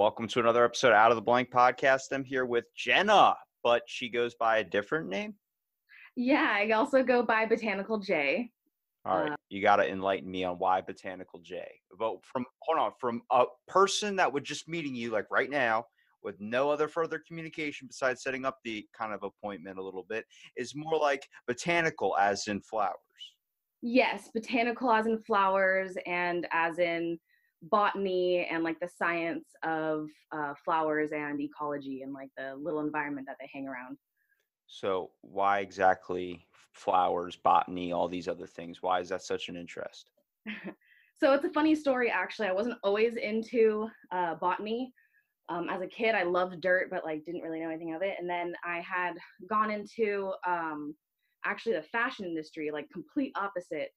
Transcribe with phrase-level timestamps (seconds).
[0.00, 2.04] Welcome to another episode of Out of the Blank podcast.
[2.12, 5.34] I'm here with Jenna, but she goes by a different name.
[6.16, 8.50] Yeah, I also go by Botanical Jay.
[9.04, 11.70] All right, uh, you got to enlighten me on why Botanical Jay.
[11.98, 15.84] But from hold on, from a person that would just meeting you like right now
[16.22, 20.24] with no other further communication besides setting up the kind of appointment a little bit
[20.56, 22.94] is more like botanical as in flowers.
[23.82, 27.18] Yes, botanical as in flowers and as in
[27.62, 33.26] botany and like the science of uh, flowers and ecology and like the little environment
[33.26, 33.96] that they hang around.
[34.66, 38.82] So why exactly flowers, botany, all these other things?
[38.82, 40.10] Why is that such an interest?
[41.18, 42.48] so it's a funny story actually.
[42.48, 44.92] I wasn't always into uh, botany.
[45.48, 48.14] Um, as a kid, I loved dirt, but like didn't really know anything of it.
[48.20, 49.14] And then I had
[49.48, 50.94] gone into um,
[51.44, 53.90] actually the fashion industry, like complete opposite.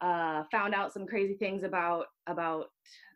[0.00, 2.66] Uh, found out some crazy things about about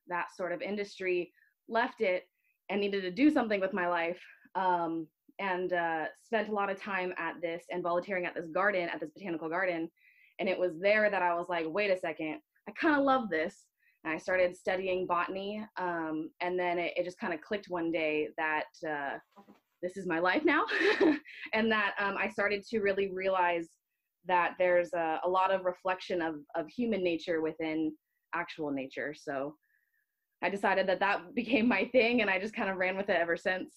[0.08, 1.32] that sort of industry.
[1.68, 2.24] Left it
[2.70, 4.20] and needed to do something with my life.
[4.54, 5.06] Um,
[5.38, 9.00] and uh, spent a lot of time at this and volunteering at this garden, at
[9.00, 9.88] this botanical garden.
[10.38, 13.28] And it was there that I was like, wait a second, I kind of love
[13.28, 13.66] this.
[14.04, 15.64] And I started studying botany.
[15.76, 19.18] Um, and then it, it just kind of clicked one day that uh,
[19.82, 20.64] this is my life now.
[21.52, 23.68] and that um, I started to really realize
[24.26, 27.92] that there's a, a lot of reflection of, of human nature within
[28.34, 29.14] actual nature.
[29.14, 29.56] So
[30.42, 33.16] I decided that that became my thing and I just kind of ran with it
[33.20, 33.74] ever since.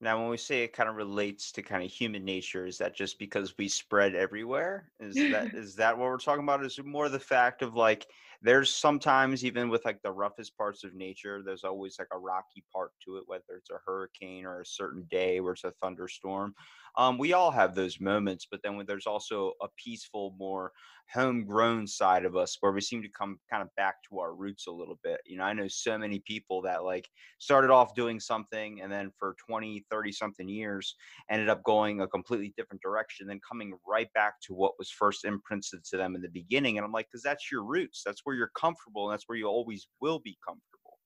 [0.00, 2.94] Now, when we say it kind of relates to kind of human nature, is that
[2.94, 4.92] just because we spread everywhere?
[5.00, 6.64] Is that is that what we're talking about?
[6.64, 8.06] Is it more the fact of like
[8.40, 12.64] there's sometimes even with like the roughest parts of nature, there's always like a rocky
[12.72, 16.54] part to it, whether it's a hurricane or a certain day where it's a thunderstorm.
[16.96, 20.72] Um, we all have those moments, but then when there's also a peaceful, more
[21.12, 24.66] homegrown side of us where we seem to come kind of back to our roots
[24.66, 25.20] a little bit.
[25.24, 29.10] You know, I know so many people that like started off doing something and then
[29.18, 30.94] for 20, 30 something years
[31.30, 35.24] ended up going a completely different direction, then coming right back to what was first
[35.24, 36.76] imprinted to them in the beginning.
[36.76, 38.02] And I'm like, because that's your roots.
[38.04, 40.98] That's where you're comfortable and that's where you always will be comfortable.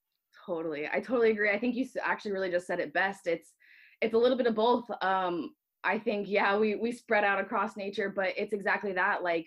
[0.45, 0.89] Totally.
[0.93, 1.51] I totally agree.
[1.51, 3.27] I think you actually really just said it best.
[3.27, 3.53] It's
[4.01, 4.85] it's a little bit of both.
[5.01, 9.47] Um I think yeah, we we spread out across nature, but it's exactly that like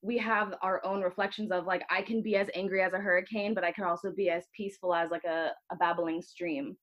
[0.00, 3.52] we have our own reflections of like I can be as angry as a hurricane,
[3.52, 6.76] but I can also be as peaceful as like a, a babbling stream.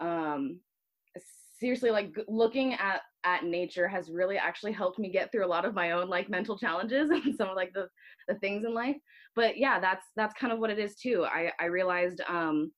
[0.00, 0.60] Um,
[1.58, 5.64] seriously, like looking at at nature has really actually helped me get through a lot
[5.64, 7.88] of my own like mental challenges and some of like the
[8.28, 8.96] the things in life.
[9.34, 11.24] But yeah, that's that's kind of what it is too.
[11.24, 12.72] I I realized um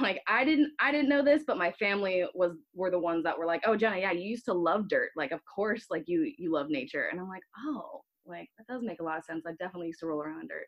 [0.00, 3.38] like I didn't I didn't know this, but my family was were the ones that
[3.38, 5.10] were like, "Oh, Jenna, yeah, you used to love dirt.
[5.16, 8.82] Like, of course, like you you love nature." And I'm like, "Oh, like that does
[8.82, 9.44] make a lot of sense.
[9.46, 10.66] I definitely used to roll around dirt.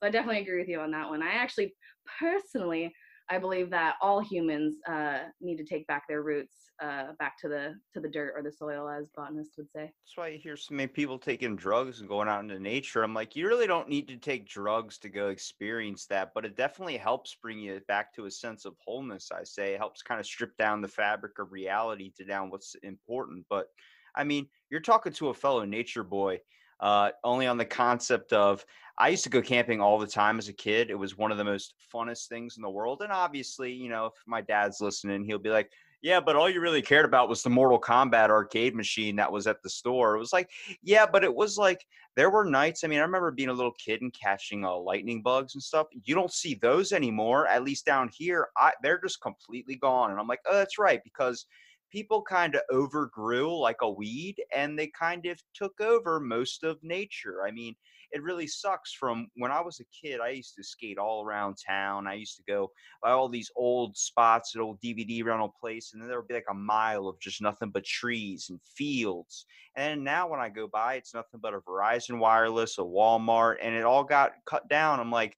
[0.00, 1.22] So I definitely agree with you on that one.
[1.22, 1.74] I actually
[2.20, 2.92] personally
[3.30, 7.48] I believe that all humans uh, need to take back their roots uh, back to
[7.48, 9.82] the to the dirt or the soil, as botanists would say.
[9.82, 13.02] That's why you hear so many people taking drugs and going out into nature.
[13.02, 16.56] I'm like, you really don't need to take drugs to go experience that, but it
[16.56, 19.30] definitely helps bring you back to a sense of wholeness.
[19.32, 22.76] I say it helps kind of strip down the fabric of reality to down what's
[22.82, 23.44] important.
[23.50, 23.66] But
[24.14, 26.40] I mean, you're talking to a fellow nature boy
[26.80, 28.64] uh, only on the concept of
[28.98, 30.90] I used to go camping all the time as a kid.
[30.90, 33.00] It was one of the most funnest things in the world.
[33.02, 35.70] And obviously, you know, if my dad's listening, he'll be like,
[36.02, 39.46] yeah, but all you really cared about was the Mortal Kombat arcade machine that was
[39.46, 40.14] at the store.
[40.14, 40.48] It was like,
[40.82, 41.84] yeah, but it was like
[42.16, 42.82] there were nights.
[42.82, 45.88] I mean, I remember being a little kid and catching uh, lightning bugs and stuff.
[46.04, 48.48] You don't see those anymore, at least down here.
[48.56, 50.10] I, they're just completely gone.
[50.10, 51.46] And I'm like, oh, that's right, because
[51.90, 56.78] people kind of overgrew like a weed and they kind of took over most of
[56.82, 57.44] nature.
[57.46, 57.74] I mean,
[58.10, 60.20] it really sucks from when I was a kid.
[60.20, 62.06] I used to skate all around town.
[62.06, 62.70] I used to go
[63.02, 66.34] by all these old spots at old DVD rental place, and then there would be
[66.34, 69.44] like a mile of just nothing but trees and fields.
[69.76, 73.74] And now when I go by, it's nothing but a Verizon Wireless, a Walmart, and
[73.74, 75.00] it all got cut down.
[75.00, 75.36] I'm like,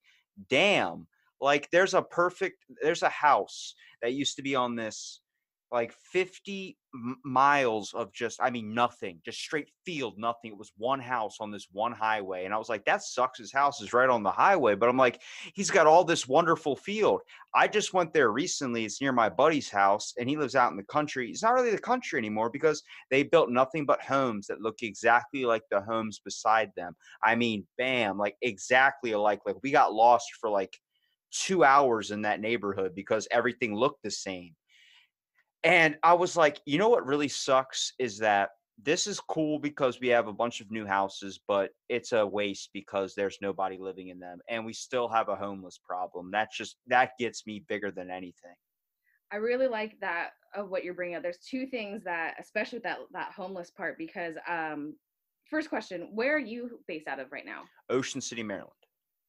[0.49, 1.07] damn.
[1.41, 5.21] Like there's a perfect, there's a house that used to be on this
[5.73, 6.77] like 50
[7.25, 10.51] miles of just i mean nothing just straight field nothing.
[10.51, 13.53] It was one house on this one highway and i was like that sucks his
[13.53, 15.23] house is right on the highway but i'm like
[15.55, 17.21] he's got all this wonderful field.
[17.55, 20.77] I just went there recently it's near my buddy's house and he lives out in
[20.77, 21.31] the country.
[21.31, 25.45] It's not really the country anymore because they built nothing but homes that look exactly
[25.45, 26.95] like the homes beside them.
[27.25, 30.77] I mean bam like exactly alike like we got lost for like
[31.31, 34.55] two hours in that neighborhood because everything looked the same
[35.65, 38.51] and I was like, you know what really sucks is that
[38.83, 42.71] this is cool because we have a bunch of new houses, but it's a waste
[42.73, 44.39] because there's nobody living in them.
[44.49, 46.31] And we still have a homeless problem.
[46.31, 48.55] That's just, that gets me bigger than anything.
[49.33, 51.23] I really like that of what you're bringing up.
[51.23, 54.95] There's two things that, especially with that that homeless part, because um,
[55.49, 57.63] first question, where are you based out of right now?
[57.91, 58.73] Ocean City, Maryland.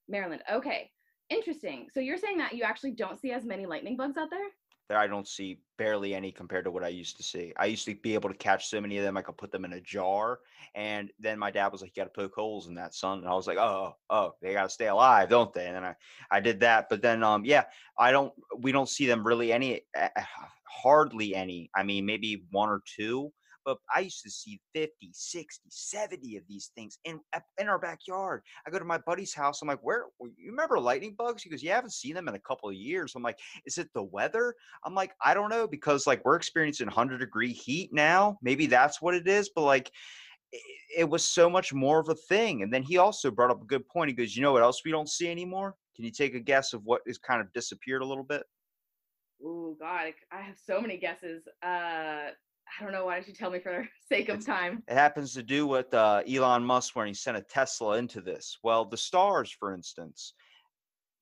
[0.09, 0.41] Maryland.
[0.51, 0.89] Okay,
[1.29, 1.87] interesting.
[1.93, 4.49] So you're saying that you actually don't see as many lightning bugs out there?
[4.91, 7.53] There, I don't see barely any compared to what I used to see.
[7.55, 9.63] I used to be able to catch so many of them, I could put them
[9.63, 10.39] in a jar.
[10.75, 13.27] And then my dad was like, "You got to poke holes in that, son." And
[13.29, 15.95] I was like, "Oh, oh, they got to stay alive, don't they?" And then I,
[16.29, 16.87] I did that.
[16.89, 17.63] But then, um, yeah,
[17.97, 18.33] I don't.
[18.59, 20.09] We don't see them really any, uh,
[20.65, 21.69] hardly any.
[21.73, 23.31] I mean, maybe one or two
[23.65, 27.19] but I used to see 50, 60, 70 of these things in
[27.59, 28.41] in our backyard.
[28.65, 29.61] I go to my buddy's house.
[29.61, 31.43] I'm like, where you remember lightning bugs?
[31.43, 33.13] He goes, Yeah, haven't seen them in a couple of years.
[33.15, 34.55] I'm like, is it the weather?
[34.83, 38.37] I'm like, I don't know, because like we're experiencing 100 degree heat now.
[38.41, 39.49] Maybe that's what it is.
[39.53, 39.91] But like
[40.97, 42.63] it was so much more of a thing.
[42.63, 44.09] And then he also brought up a good point.
[44.09, 45.75] He goes, You know what else we don't see anymore?
[45.95, 48.43] Can you take a guess of what is kind of disappeared a little bit?
[49.43, 51.43] Oh God, I have so many guesses.
[51.63, 52.31] Uh,
[52.79, 53.05] I don't know.
[53.05, 54.83] Why don't you tell me for sake of time?
[54.87, 58.57] It happens to do with uh, Elon Musk when he sent a Tesla into this.
[58.63, 60.33] Well, the stars, for instance,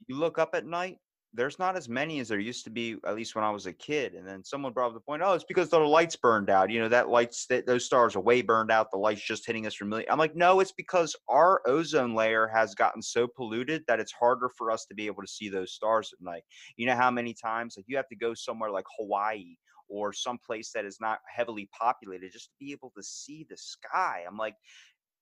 [0.08, 0.98] you look up at night,
[1.34, 3.74] there's not as many as there used to be, at least when I was a
[3.74, 4.16] kid.
[4.16, 6.72] And then someone brought up the point, oh, it's because the lights burned out.
[6.72, 8.90] You know, that lights, that those stars are way burned out.
[8.90, 10.10] The light's just hitting us from million.
[10.10, 14.50] I'm like, no, it's because our ozone layer has gotten so polluted that it's harder
[14.58, 16.44] for us to be able to see those stars at night.
[16.78, 19.56] You know how many times like you have to go somewhere like Hawaii
[19.90, 24.24] or someplace that is not heavily populated just to be able to see the sky.
[24.28, 24.56] I'm like,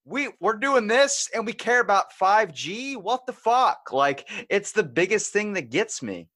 [0.05, 2.97] we we're doing this and we care about 5G.
[2.97, 3.91] What the fuck?
[3.91, 6.29] Like it's the biggest thing that gets me.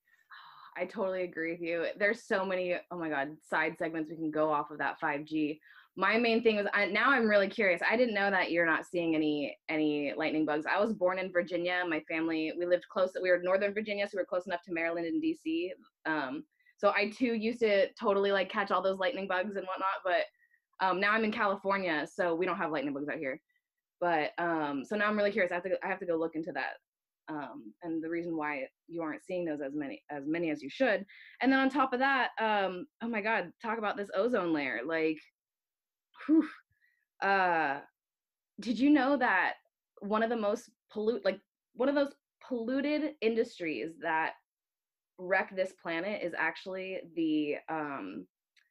[0.78, 1.86] I totally agree with you.
[1.98, 5.60] There's so many, oh my god, side segments we can go off of that 5G.
[5.98, 7.82] My main thing was I, now I'm really curious.
[7.90, 10.66] I didn't know that you're not seeing any any lightning bugs.
[10.66, 11.84] I was born in Virginia.
[11.88, 13.12] My family we lived close.
[13.22, 15.70] We were in Northern Virginia, so we were close enough to Maryland and DC.
[16.06, 16.44] Um,
[16.82, 20.24] so I too used to totally like catch all those lightning bugs and whatnot, but
[20.84, 23.40] um, now I'm in California, so we don't have lightning bugs out here.
[24.00, 25.52] But um, so now I'm really curious.
[25.52, 26.74] I have to go, I have to go look into that.
[27.30, 30.72] Um, and the reason why you aren't seeing those as many as many as you
[30.72, 31.06] should.
[31.40, 34.80] And then on top of that, um, oh my God, talk about this ozone layer.
[34.84, 35.20] Like,
[36.26, 36.48] whew,
[37.22, 37.82] uh,
[38.60, 39.54] did you know that
[40.00, 41.40] one of the most pollute like
[41.76, 42.16] one of those
[42.48, 44.32] polluted industries that
[45.22, 48.26] wreck this planet is actually the um,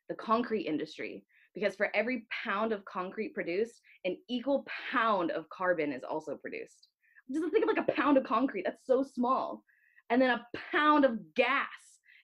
[0.09, 1.25] the concrete industry
[1.55, 6.89] because for every pound of concrete produced, an equal pound of carbon is also produced.
[7.33, 8.65] Just think of like a pound of concrete.
[8.65, 9.63] That's so small,
[10.11, 11.69] and then a pound of gas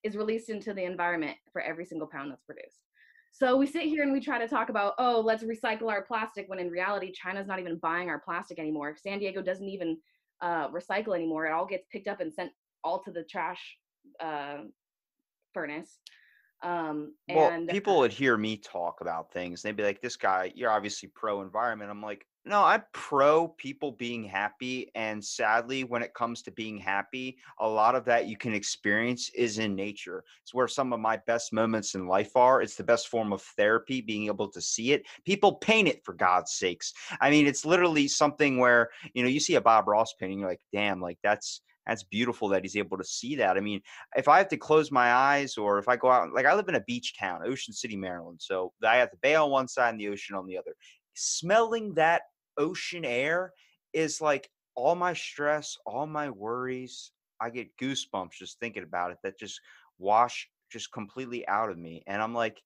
[0.03, 2.81] is released into the environment for every single pound that's produced.
[3.33, 6.49] So we sit here and we try to talk about, oh, let's recycle our plastic
[6.49, 8.97] when in reality, China's not even buying our plastic anymore.
[8.97, 9.99] San Diego doesn't even
[10.41, 11.47] uh, recycle anymore.
[11.47, 12.51] It all gets picked up and sent
[12.83, 13.77] all to the trash
[14.21, 14.59] uh,
[15.55, 15.99] furnace.
[16.63, 19.61] Um, and well, people would hear me talk about things.
[19.61, 23.93] They'd be like, "This guy, you're obviously pro environment." I'm like, "No, I'm pro people
[23.93, 28.39] being happy." And sadly, when it comes to being happy, a lot of that you
[28.39, 30.25] can experience is in nature.
[30.43, 32.63] It's where some of my best moments in life are.
[32.63, 35.07] It's the best form of therapy, being able to see it.
[35.27, 36.95] People paint it for God's sakes.
[37.21, 40.49] I mean, it's literally something where you know you see a Bob Ross painting, you're
[40.49, 43.57] like, "Damn, like that's." That's beautiful that he's able to see that.
[43.57, 43.81] I mean,
[44.17, 46.69] if I have to close my eyes or if I go out, like I live
[46.69, 48.41] in a beach town, Ocean City, Maryland.
[48.43, 50.75] So I have the bay on one side and the ocean on the other.
[51.15, 52.23] Smelling that
[52.59, 53.53] ocean air
[53.93, 57.13] is like all my stress, all my worries.
[57.41, 59.61] I get goosebumps just thinking about it that just
[59.99, 62.03] wash just completely out of me.
[62.07, 62.61] And I'm like,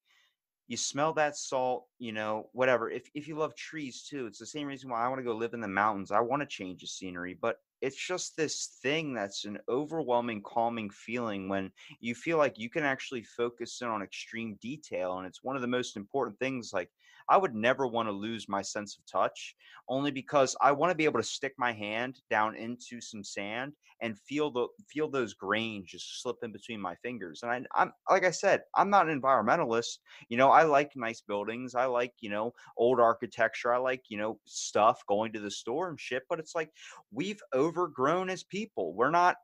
[0.68, 2.88] you smell that salt, you know, whatever.
[2.88, 5.34] If if you love trees too, it's the same reason why I want to go
[5.34, 6.12] live in the mountains.
[6.12, 10.90] I want to change the scenery, but it's just this thing that's an overwhelming calming
[10.90, 11.70] feeling when
[12.00, 15.62] you feel like you can actually focus in on extreme detail and it's one of
[15.62, 16.90] the most important things like
[17.30, 19.54] I would never want to lose my sense of touch
[19.88, 23.72] only because I want to be able to stick my hand down into some sand
[24.02, 27.42] and feel the feel those grains just slip in between my fingers.
[27.42, 29.99] And I, I'm like I said, I'm not an environmentalist.
[30.28, 31.75] You know, I like nice buildings.
[31.75, 33.72] I like you know old architecture.
[33.72, 36.25] I like you know stuff going to the store and shit.
[36.28, 36.70] But it's like
[37.12, 38.92] we've overgrown as people.
[38.94, 39.37] We're not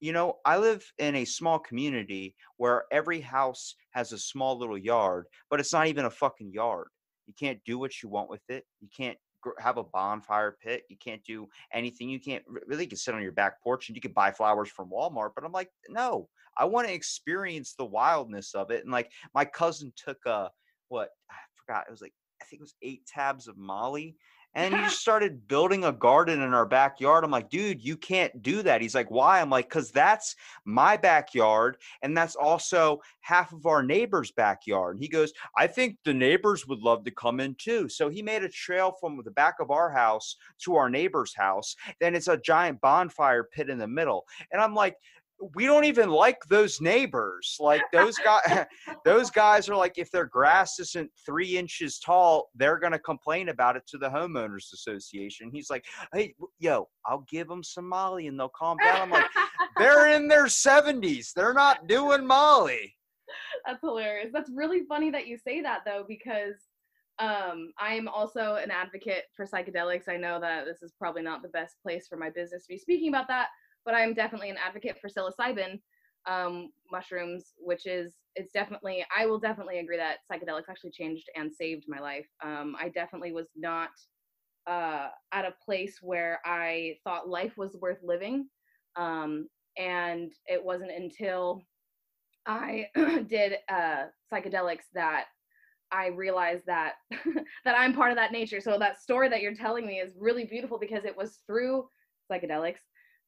[0.00, 4.76] you know, I live in a small community where every house has a small little
[4.76, 6.88] yard, but it's not even a fucking yard.
[7.32, 8.64] You can't do what you want with it.
[8.80, 9.16] You can't
[9.58, 10.82] have a bonfire pit.
[10.88, 12.08] You can't do anything.
[12.08, 14.68] You can't really you can sit on your back porch and you can buy flowers
[14.68, 15.30] from Walmart.
[15.34, 18.82] But I'm like, no, I want to experience the wildness of it.
[18.84, 20.50] And like my cousin took a
[20.88, 21.86] what I forgot.
[21.88, 24.16] It was like I think it was eight tabs of Molly
[24.54, 27.24] and he started building a garden in our backyard.
[27.24, 28.80] I'm like, dude, you can't do that.
[28.80, 29.40] He's like, why?
[29.40, 31.76] I'm like, because that's my backyard.
[32.02, 34.96] And that's also half of our neighbor's backyard.
[34.96, 37.88] And he goes, I think the neighbors would love to come in too.
[37.88, 41.76] So he made a trail from the back of our house to our neighbor's house.
[42.00, 44.26] Then it's a giant bonfire pit in the middle.
[44.50, 44.96] And I'm like,
[45.54, 47.56] we don't even like those neighbors.
[47.58, 48.66] Like those guys,
[49.04, 53.76] those guys are like, if their grass isn't three inches tall, they're gonna complain about
[53.76, 55.50] it to the homeowners association.
[55.52, 59.02] He's like, hey, yo, I'll give them some Molly and they'll calm down.
[59.02, 59.26] I'm like,
[59.78, 61.32] they're in their seventies.
[61.34, 62.94] They're not doing Molly.
[63.66, 64.30] That's hilarious.
[64.32, 66.54] That's really funny that you say that though, because
[67.18, 70.08] um, I am also an advocate for psychedelics.
[70.08, 72.78] I know that this is probably not the best place for my business to be
[72.78, 73.48] speaking about that
[73.84, 75.80] but I'm definitely an advocate for psilocybin
[76.26, 81.52] um, mushrooms, which is it's definitely I will definitely agree that psychedelics actually changed and
[81.52, 82.26] saved my life.
[82.42, 83.90] Um, I definitely was not
[84.66, 88.48] uh, at a place where I thought life was worth living,
[88.96, 91.62] um, and it wasn't until
[92.46, 92.86] I
[93.28, 95.26] did uh, psychedelics that
[95.92, 96.94] I realized that
[97.64, 98.60] that I'm part of that nature.
[98.60, 101.88] So that story that you're telling me is really beautiful because it was through
[102.30, 102.80] psychedelics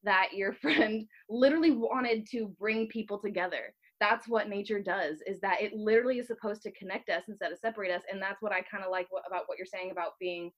[0.05, 3.73] that your friend literally wanted to bring people together.
[3.99, 7.59] That's what nature does is that it literally is supposed to connect us instead of
[7.59, 10.51] separate us and that's what i kind of like about what you're saying about being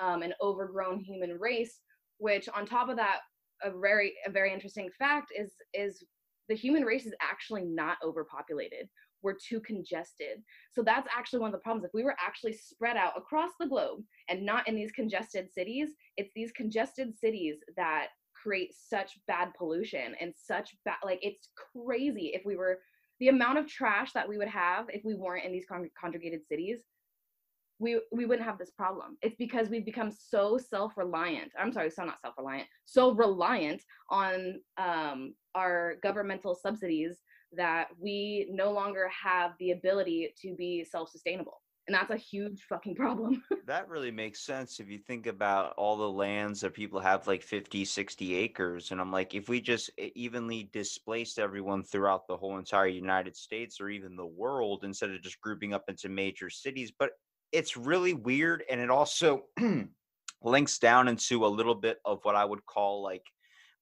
[0.00, 1.78] um, an overgrown human race
[2.18, 3.20] which on top of that
[3.62, 6.04] a very a very interesting fact is is
[6.50, 8.88] the human race is actually not overpopulated.
[9.22, 10.42] We're too congested.
[10.72, 11.84] So that's actually one of the problems.
[11.84, 15.90] If we were actually spread out across the globe and not in these congested cities
[16.16, 18.08] it's these congested cities that
[18.42, 22.78] create such bad pollution and such bad like it's crazy if we were
[23.18, 26.40] the amount of trash that we would have if we weren't in these con- conjugated
[26.46, 26.80] cities
[27.80, 29.16] we we wouldn't have this problem.
[29.22, 35.34] It's because we've become so self-reliant i'm sorry so not self-reliant so reliant on um,
[35.54, 37.16] our governmental subsidies
[37.52, 42.94] that we no longer have the ability to be self-sustainable and that's a huge fucking
[42.94, 43.42] problem.
[43.66, 47.40] That really makes sense if you think about all the lands that people have like
[47.40, 52.58] 50 60 acres and i'm like if we just evenly displaced everyone throughout the whole
[52.58, 56.92] entire united states or even the world instead of just grouping up into major cities
[56.98, 57.10] but
[57.52, 59.44] it's really weird and it also
[60.42, 63.22] links down into a little bit of what i would call like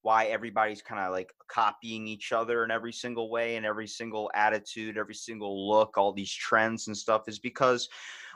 [0.02, 4.30] why everybody's kind of like copying each other in every single way and every single
[4.34, 7.88] attitude, every single look, all these trends and stuff is because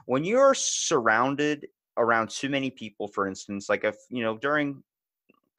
[0.07, 4.83] when you're surrounded around too many people, for instance, like if, you know, during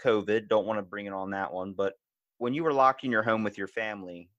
[0.04, 1.94] COVID, don't want to bring it on that one, but
[2.38, 4.30] when you were locked in your home with your family,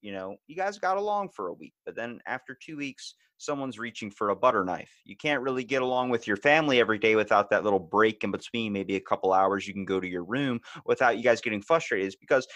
[0.00, 3.78] you know, you guys got along for a week, but then after two weeks, someone's
[3.78, 4.90] reaching for a butter knife.
[5.04, 8.30] You can't really get along with your family every day without that little break in
[8.30, 11.62] between, maybe a couple hours you can go to your room without you guys getting
[11.62, 12.08] frustrated.
[12.08, 12.46] Is because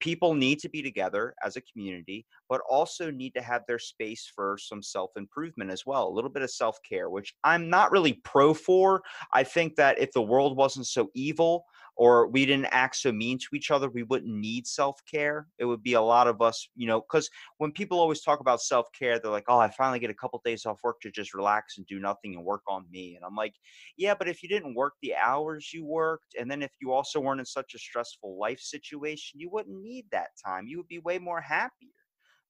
[0.00, 4.30] people need to be together as a community, but also need to have their space
[4.34, 7.90] for some self improvement as well, a little bit of self care, which I'm not
[7.90, 9.02] really pro for.
[9.32, 11.64] I think that if the world wasn't so evil,
[11.98, 15.48] or we didn't act so mean to each other, we wouldn't need self care.
[15.58, 17.28] It would be a lot of us, you know, because
[17.58, 20.40] when people always talk about self care, they're like, oh, I finally get a couple
[20.44, 23.16] days off work to just relax and do nothing and work on me.
[23.16, 23.54] And I'm like,
[23.96, 27.18] yeah, but if you didn't work the hours you worked, and then if you also
[27.18, 30.68] weren't in such a stressful life situation, you wouldn't need that time.
[30.68, 31.90] You would be way more happier.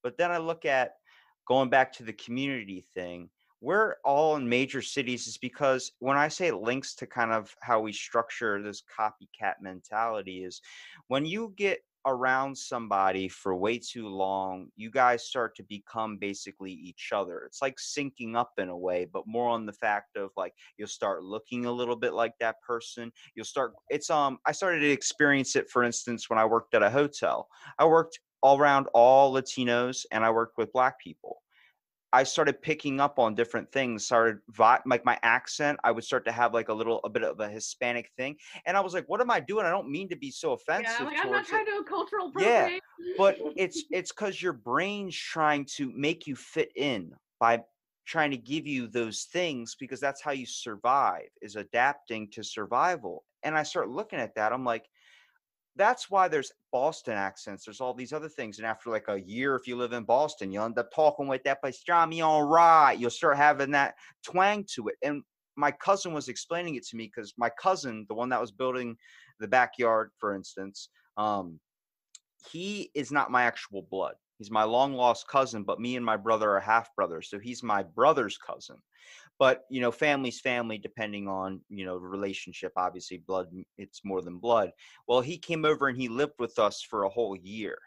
[0.03, 0.93] But then I look at
[1.47, 6.29] going back to the community thing we're all in major cities is because when I
[6.29, 10.61] say it links to kind of how we structure this copycat mentality is
[11.09, 16.73] when you get around somebody for way too long, you guys start to become basically
[16.73, 17.43] each other.
[17.47, 20.89] It's like syncing up in a way, but more on the fact of like you'll
[20.89, 23.13] start looking a little bit like that person.
[23.35, 26.83] You'll start it's um I started to experience it for instance when I worked at
[26.83, 27.49] a hotel.
[27.79, 31.43] I worked all around all Latinos and I worked with black people.
[32.13, 34.07] I started picking up on different things.
[34.07, 35.79] Started vi- like my accent.
[35.85, 38.37] I would start to have like a little a bit of a Hispanic thing,
[38.67, 39.67] and I was like, "What am I doing?
[39.67, 41.71] I don't mean to be so offensive." Yeah, like I'm not towards it." trying to
[41.73, 42.79] do a cultural Yeah,
[43.17, 47.63] but it's it's because your brain's trying to make you fit in by
[48.07, 53.27] trying to give you those things because that's how you survive is adapting to survival
[53.43, 54.89] and i start looking at that i'm like
[55.79, 59.55] that's why there's boston accents there's all these other things and after like a year
[59.55, 63.09] if you live in boston you'll end up talking with that pastrami all right you'll
[63.09, 65.23] start having that twang to it and
[65.57, 68.97] my cousin was explaining it to me because my cousin the one that was building
[69.41, 71.59] the backyard for instance um,
[72.51, 74.15] he is not my actual blood.
[74.39, 77.29] He's my long lost cousin, but me and my brother are half brothers.
[77.29, 78.77] So he's my brother's cousin.
[79.39, 82.73] But, you know, family's family, depending on, you know, relationship.
[82.77, 84.73] Obviously, blood it's more than blood.
[85.07, 87.79] Well, he came over and he lived with us for a whole year.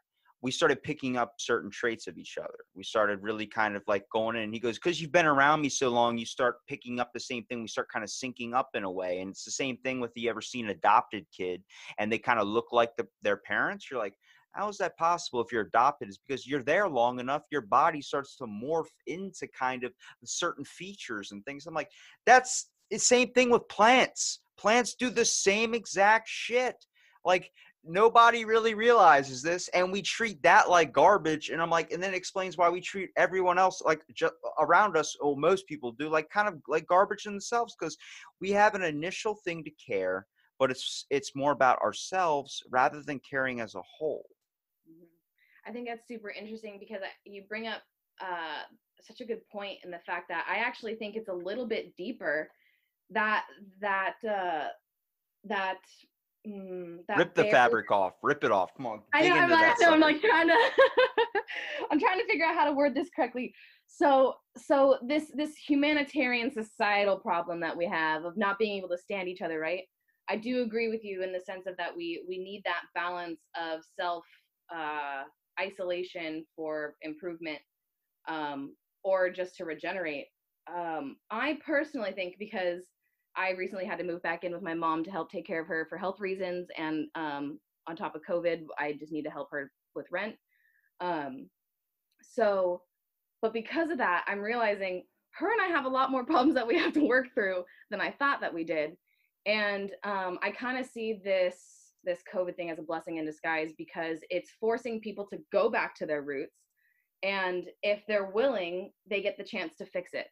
[0.44, 2.58] We started picking up certain traits of each other.
[2.74, 4.44] We started really kind of like going in.
[4.44, 7.20] And he goes, Because you've been around me so long, you start picking up the
[7.20, 7.62] same thing.
[7.62, 9.20] We start kind of syncing up in a way.
[9.20, 11.64] And it's the same thing with you ever seen adopted kid
[12.00, 13.92] and they kind of look like the, their parents.
[13.92, 14.16] You're like,
[14.54, 16.10] how is that possible if you're adopted?
[16.10, 19.94] Is because you're there long enough, your body starts to morph into kind of
[20.24, 21.66] certain features and things.
[21.66, 21.90] I'm like,
[22.26, 24.40] that's the same thing with plants.
[24.58, 26.76] Plants do the same exact shit.
[27.24, 27.52] Like
[27.84, 31.50] nobody really realizes this, and we treat that like garbage.
[31.50, 34.98] And I'm like, and then it explains why we treat everyone else like just around
[34.98, 37.98] us, or most people do, like kind of like garbage themselves, because
[38.40, 40.28] we have an initial thing to care,
[40.60, 44.26] but it's it's more about ourselves rather than caring as a whole.
[45.66, 47.82] I think that's super interesting because you bring up
[48.22, 48.64] uh,
[49.02, 51.96] such a good point in the fact that I actually think it's a little bit
[51.96, 52.50] deeper
[53.12, 53.46] that
[53.80, 54.68] that uh,
[55.46, 55.78] that
[56.48, 58.14] mm, that Rip the fabric off.
[58.22, 58.76] Rip it off.
[58.76, 59.02] Come on.
[59.14, 60.56] I know, I'm like, know, I'm like trying to
[61.92, 63.54] I'm trying to figure out how to word this correctly.
[63.88, 68.98] So so this this humanitarian societal problem that we have of not being able to
[68.98, 69.84] stand each other, right?
[70.30, 73.42] I do agree with you in the sense of that we we need that balance
[73.60, 74.24] of self
[74.74, 75.24] uh,
[75.62, 77.60] isolation for improvement
[78.28, 80.28] um, or just to regenerate.
[80.74, 82.84] Um, I personally think because
[83.36, 85.68] I recently had to move back in with my mom to help take care of
[85.68, 89.50] her for health reasons, and um, on top of COVID, I just need to help
[89.52, 90.36] her with rent.
[91.00, 91.50] Um,
[92.22, 92.82] so,
[93.42, 96.68] but because of that, I'm realizing her and I have a lot more problems that
[96.68, 98.92] we have to work through than I thought that we did.
[99.46, 103.72] And um, I kind of see this this COVID thing as a blessing in disguise
[103.78, 106.58] because it's forcing people to go back to their roots.
[107.24, 110.28] And if they're willing, they get the chance to fix it.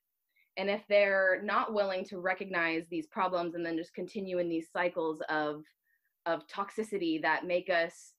[0.58, 4.70] And if they're not willing to recognize these problems and then just continue in these
[4.72, 5.64] cycles of
[6.26, 8.14] of toxicity that make us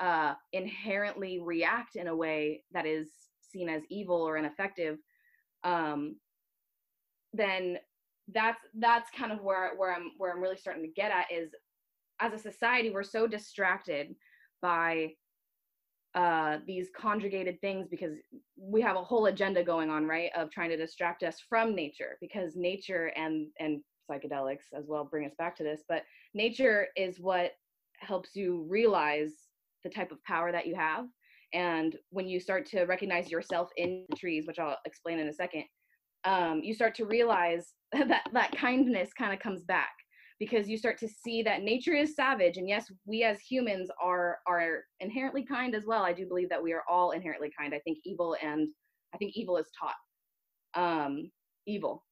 [0.00, 4.98] uh, inherently react in a way that is seen as evil or ineffective,
[5.62, 6.16] um,
[7.32, 7.78] then
[8.32, 11.50] that's that's kind of where where I'm where I'm really starting to get at is
[12.20, 14.14] as a society we're so distracted
[14.62, 15.10] by
[16.14, 18.16] uh, these conjugated things because
[18.56, 22.16] we have a whole agenda going on right of trying to distract us from nature
[22.20, 26.02] because nature and and psychedelics as well bring us back to this but
[26.34, 27.52] nature is what
[27.98, 29.32] helps you realize
[29.84, 31.06] the type of power that you have.
[31.52, 35.32] And when you start to recognize yourself in the trees which i'll explain in a
[35.32, 35.64] second
[36.24, 39.92] um, you start to realize that that kindness kind of comes back
[40.38, 44.38] because you start to see that nature is savage and yes we as humans are
[44.46, 47.78] are inherently kind as well i do believe that we are all inherently kind i
[47.80, 48.68] think evil and
[49.14, 51.30] i think evil is taught um
[51.66, 52.04] evil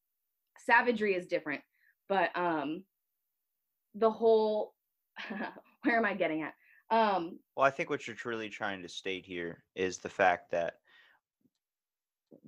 [0.59, 1.61] savagery is different
[2.09, 2.85] but um
[3.97, 4.75] the whole
[5.83, 6.55] where am i getting at
[6.91, 10.75] um Well, I think what you're truly trying to state here is the fact that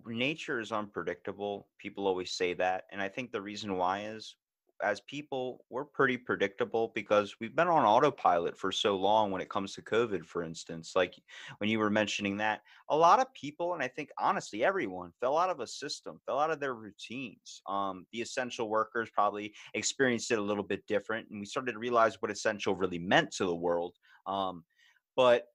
[0.07, 1.69] nature is unpredictable.
[1.79, 2.85] People always say that.
[2.93, 4.37] And I think the reason why is
[4.85, 9.49] as people, we're pretty predictable because we've been on autopilot for so long when it
[9.49, 10.93] comes to COVID, for instance.
[10.95, 11.15] Like
[11.59, 15.39] when you were mentioning that, a lot of people, and I think honestly everyone, fell
[15.39, 17.63] out of a system, fell out of their routines.
[17.67, 21.79] Um, the essential workers probably experienced it a little bit different, and we started to
[21.79, 23.95] realize what essential really meant to the world.
[24.27, 24.65] Um,
[25.17, 25.47] but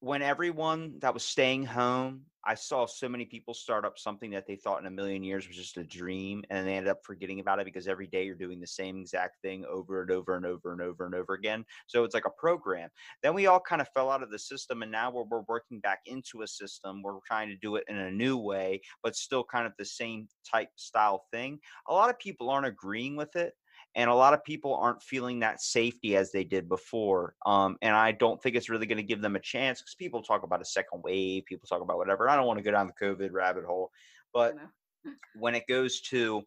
[0.00, 4.46] when everyone that was staying home, I saw so many people start up something that
[4.46, 7.40] they thought in a million years was just a dream, and they ended up forgetting
[7.40, 10.46] about it because every day you're doing the same exact thing over and over and
[10.46, 11.64] over and over and over again.
[11.88, 12.88] So it's like a program.
[13.22, 15.80] Then we all kind of fell out of the system, and now we're, we're working
[15.80, 17.02] back into a system.
[17.02, 20.28] We're trying to do it in a new way, but still kind of the same
[20.48, 21.58] type style thing.
[21.88, 23.54] A lot of people aren't agreeing with it
[23.96, 27.34] and a lot of people aren't feeling that safety as they did before.
[27.46, 30.22] Um, and I don't think it's really going to give them a chance because people
[30.22, 32.28] talk about a second wave, people talk about whatever.
[32.28, 33.90] I don't want to go down the COVID rabbit hole,
[34.34, 34.54] but
[35.34, 36.42] when it goes to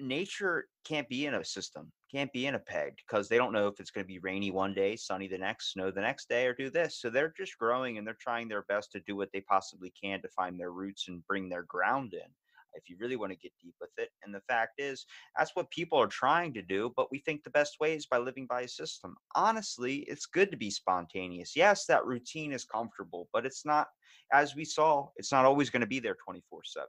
[0.00, 3.68] nature can't be in a system, can't be in a peg because they don't know
[3.68, 6.46] if it's going to be rainy one day, sunny the next, snow the next day,
[6.46, 6.98] or do this.
[7.00, 10.20] So they're just growing and they're trying their best to do what they possibly can
[10.22, 12.28] to find their roots and bring their ground in
[12.74, 14.10] if you really want to get deep with it.
[14.24, 15.06] And the fact is,
[15.36, 18.18] that's what people are trying to do, but we think the best way is by
[18.18, 19.16] living by a system.
[19.34, 21.56] Honestly, it's good to be spontaneous.
[21.56, 23.88] Yes, that routine is comfortable, but it's not,
[24.32, 26.86] as we saw, it's not always going to be there 24 7.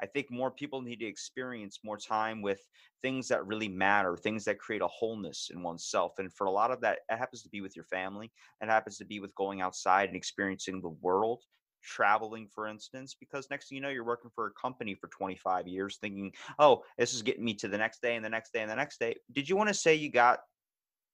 [0.00, 2.60] I think more people need to experience more time with
[3.02, 6.12] things that really matter, things that create a wholeness in oneself.
[6.18, 8.30] And for a lot of that, it happens to be with your family.
[8.60, 11.42] It happens to be with going outside and experiencing the world
[11.82, 15.66] traveling for instance because next thing you know you're working for a company for 25
[15.66, 18.60] years thinking oh this is getting me to the next day and the next day
[18.60, 20.40] and the next day did you want to say you got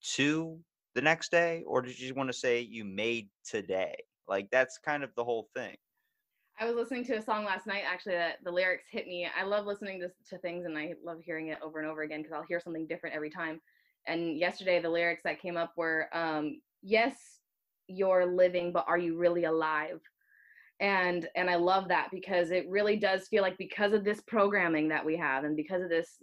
[0.03, 0.59] to
[0.95, 3.95] the next day or did you want to say you made today
[4.29, 5.77] like that's kind of the whole thing
[6.59, 9.27] I was listening to a song last night actually that the lyrics hit me.
[9.37, 12.23] I love listening to, to things and I love hearing it over and over again
[12.23, 13.61] because I'll hear something different every time.
[14.07, 17.17] And yesterday the lyrics that came up were um, yes,
[17.89, 20.01] you're living, but are you really alive?
[20.81, 24.89] And and i love that because it really does feel like because of this programming
[24.89, 26.19] that we have and because of this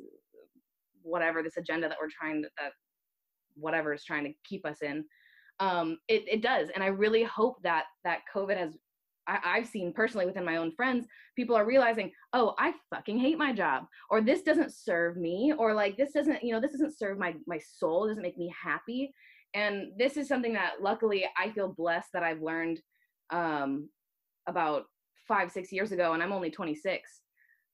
[1.03, 2.71] whatever this agenda that we're trying to, that
[3.55, 5.03] whatever is trying to keep us in
[5.59, 6.69] um it, it does.
[6.73, 8.77] And i really hope that that covid has
[9.27, 13.37] I, i've seen personally within my own friends people are realizing oh i fucking hate
[13.37, 16.97] my job or this doesn't serve me or like this doesn't you know this doesn't
[16.97, 19.13] serve my my soul doesn't make me happy.
[19.53, 22.81] And this is something that luckily i feel blessed that i've learned
[23.31, 23.89] um
[24.47, 24.85] about
[25.27, 27.21] five, six years ago, and I'm only 26.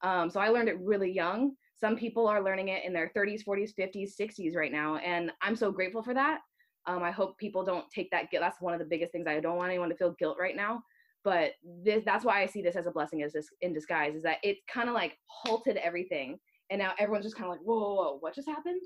[0.04, 1.54] Um, so I learned it really young.
[1.76, 5.56] Some people are learning it in their 30s, 40s, 50s, 60s right now, and I'm
[5.56, 6.40] so grateful for that.
[6.88, 8.42] Um, I hope people don't take that guilt.
[8.42, 9.28] That's one of the biggest things.
[9.28, 10.82] I don't want anyone to feel guilt right now.
[11.24, 11.52] But
[11.84, 14.38] this, that's why I see this as a blessing as this in disguise, is that
[14.44, 16.40] it kind of like halted everything.
[16.70, 18.82] And now everyone's just kind of like, whoa, whoa, whoa, what just happened?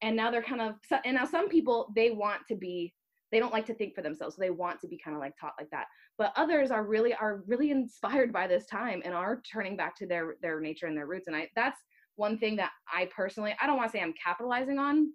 [0.00, 2.94] And now they're kind of, and now some people, they want to be
[3.32, 5.34] they don't like to think for themselves so they want to be kind of like
[5.40, 5.86] taught like that.
[6.18, 10.06] But others are really are really inspired by this time and are turning back to
[10.06, 11.78] their their nature and their roots and i that's
[12.16, 15.12] one thing that i personally i don't want to say i'm capitalizing on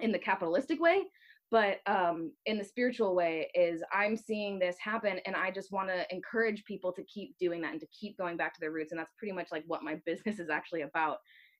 [0.00, 1.02] in the capitalistic way
[1.50, 5.88] but um, in the spiritual way is i'm seeing this happen and i just want
[5.88, 8.92] to encourage people to keep doing that and to keep going back to their roots
[8.92, 11.18] and that's pretty much like what my business is actually about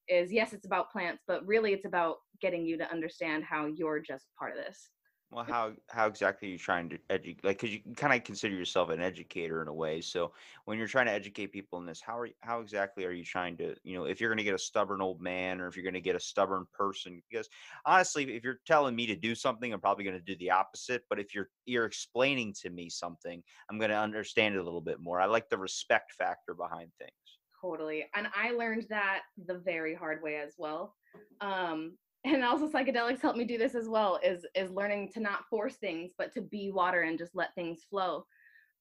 [0.09, 4.01] is yes it's about plants but really it's about getting you to understand how you're
[4.01, 4.91] just part of this
[5.31, 7.45] well, how how exactly are you trying to educate?
[7.45, 10.01] Like, because you kind of consider yourself an educator in a way.
[10.01, 10.33] So
[10.67, 13.25] when you're trying to educate people in this, how are you, how exactly are you
[13.25, 15.77] trying to, you know, if you're going to get a stubborn old man or if
[15.77, 17.21] you're going to get a stubborn person?
[17.29, 17.49] Because
[17.85, 21.03] honestly, if you're telling me to do something, I'm probably going to do the opposite.
[21.11, 24.81] But if you're you're explaining to me something, I'm going to understand it a little
[24.81, 25.21] bit more.
[25.21, 27.11] I like the respect factor behind things.
[27.61, 30.95] Totally, and I learned that the very hard way as well.
[31.41, 35.47] Um, and also psychedelics help me do this as well is is learning to not
[35.49, 38.25] force things but to be water and just let things flow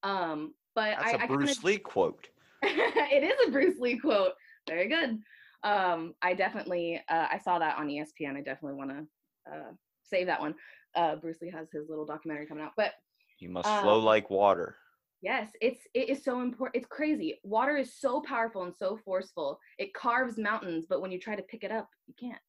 [0.03, 2.27] um but That's I, a Bruce kinda, Lee quote.
[2.61, 4.33] it is a Bruce Lee quote.
[4.67, 5.19] Very good.
[5.63, 8.35] Um, I definitely uh, I saw that on ESPN.
[8.35, 9.71] I definitely want to uh,
[10.03, 10.53] save that one.
[10.95, 12.91] Uh, Bruce Lee has his little documentary coming out, but
[13.39, 14.75] you must um, flow like water.
[15.21, 16.75] Yes, it's it is so important.
[16.75, 17.39] It's crazy.
[17.43, 19.59] Water is so powerful and so forceful.
[19.79, 22.41] It carves mountains, but when you try to pick it up, you can't.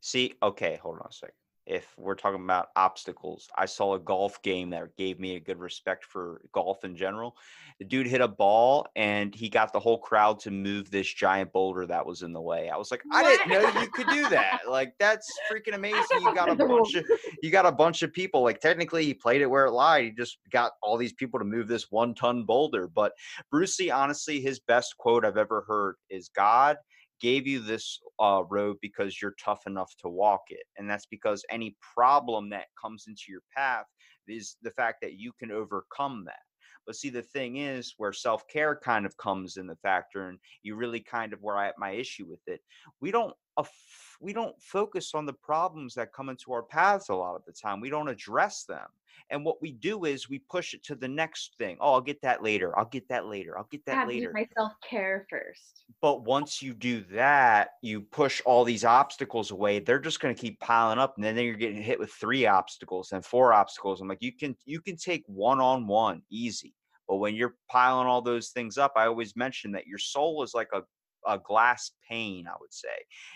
[0.00, 1.34] See, okay, hold on a second.
[1.66, 5.58] If we're talking about obstacles, I saw a golf game that gave me a good
[5.58, 7.36] respect for golf in general.
[7.78, 11.52] The dude hit a ball and he got the whole crowd to move this giant
[11.52, 12.70] boulder that was in the way.
[12.70, 14.62] I was like, I didn't know you could do that.
[14.68, 16.22] Like that's freaking amazing.
[16.22, 17.04] You got a bunch of
[17.42, 18.42] you got a bunch of people.
[18.42, 20.04] Like technically he played it where it lied.
[20.04, 22.88] He just got all these people to move this one ton boulder.
[22.88, 23.12] But
[23.50, 26.78] Bruce Lee, honestly, his best quote I've ever heard is God
[27.20, 30.64] gave you this uh, road because you're tough enough to walk it.
[30.76, 33.86] And that's because any problem that comes into your path
[34.26, 36.40] is the fact that you can overcome that.
[36.86, 40.38] But see, the thing is where self care kind of comes in the factor, and
[40.62, 42.60] you really kind of where I have my issue with it.
[43.00, 47.14] We don't f- we don't focus on the problems that come into our paths a
[47.14, 47.80] lot of the time.
[47.80, 48.86] We don't address them.
[49.30, 51.76] And what we do is we push it to the next thing.
[51.80, 52.76] Oh, I'll get that later.
[52.78, 53.56] I'll get that later.
[53.56, 54.32] I'll get that have to do later.
[54.32, 55.84] my self care first.
[56.00, 59.78] But once you do that, you push all these obstacles away.
[59.78, 63.12] They're just going to keep piling up, and then you're getting hit with three obstacles
[63.12, 64.00] and four obstacles.
[64.00, 66.74] I'm like, you can you can take one on one easy,
[67.08, 70.54] but when you're piling all those things up, I always mention that your soul is
[70.54, 70.82] like a
[71.26, 72.88] a glass pane, I would say.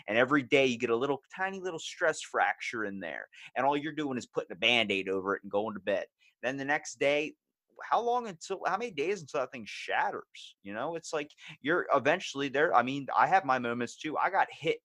[0.09, 3.77] And every day you get a little tiny little stress fracture in there, and all
[3.77, 6.07] you're doing is putting a band-aid over it and going to bed.
[6.43, 7.35] Then the next day,
[7.83, 10.57] how long until how many days until that thing shatters?
[10.63, 12.75] You know, it's like you're eventually there.
[12.75, 14.17] I mean, I have my moments too.
[14.17, 14.79] I got hit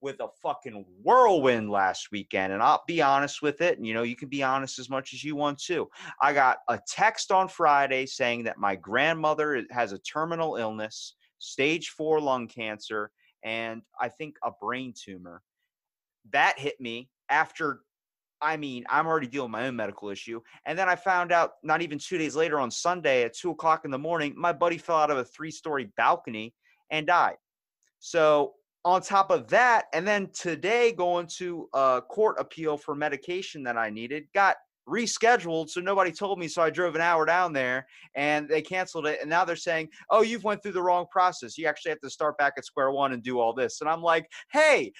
[0.00, 3.78] with a fucking whirlwind last weekend, and I'll be honest with it.
[3.78, 5.88] And you know, you can be honest as much as you want to.
[6.20, 11.90] I got a text on Friday saying that my grandmother has a terminal illness, stage
[11.90, 13.10] four lung cancer,
[13.44, 15.42] and I think a brain tumor.
[16.32, 17.80] That hit me after
[18.44, 20.40] I mean, I'm already dealing with my own medical issue.
[20.66, 23.86] And then I found out not even two days later on Sunday at two o'clock
[23.86, 26.54] in the morning, my buddy fell out of a three story balcony
[26.90, 27.36] and died.
[28.00, 28.52] So,
[28.84, 33.78] on top of that, and then today going to a court appeal for medication that
[33.78, 34.56] I needed, got
[34.88, 39.06] rescheduled so nobody told me so i drove an hour down there and they canceled
[39.06, 42.00] it and now they're saying oh you've went through the wrong process you actually have
[42.00, 44.92] to start back at square one and do all this and i'm like hey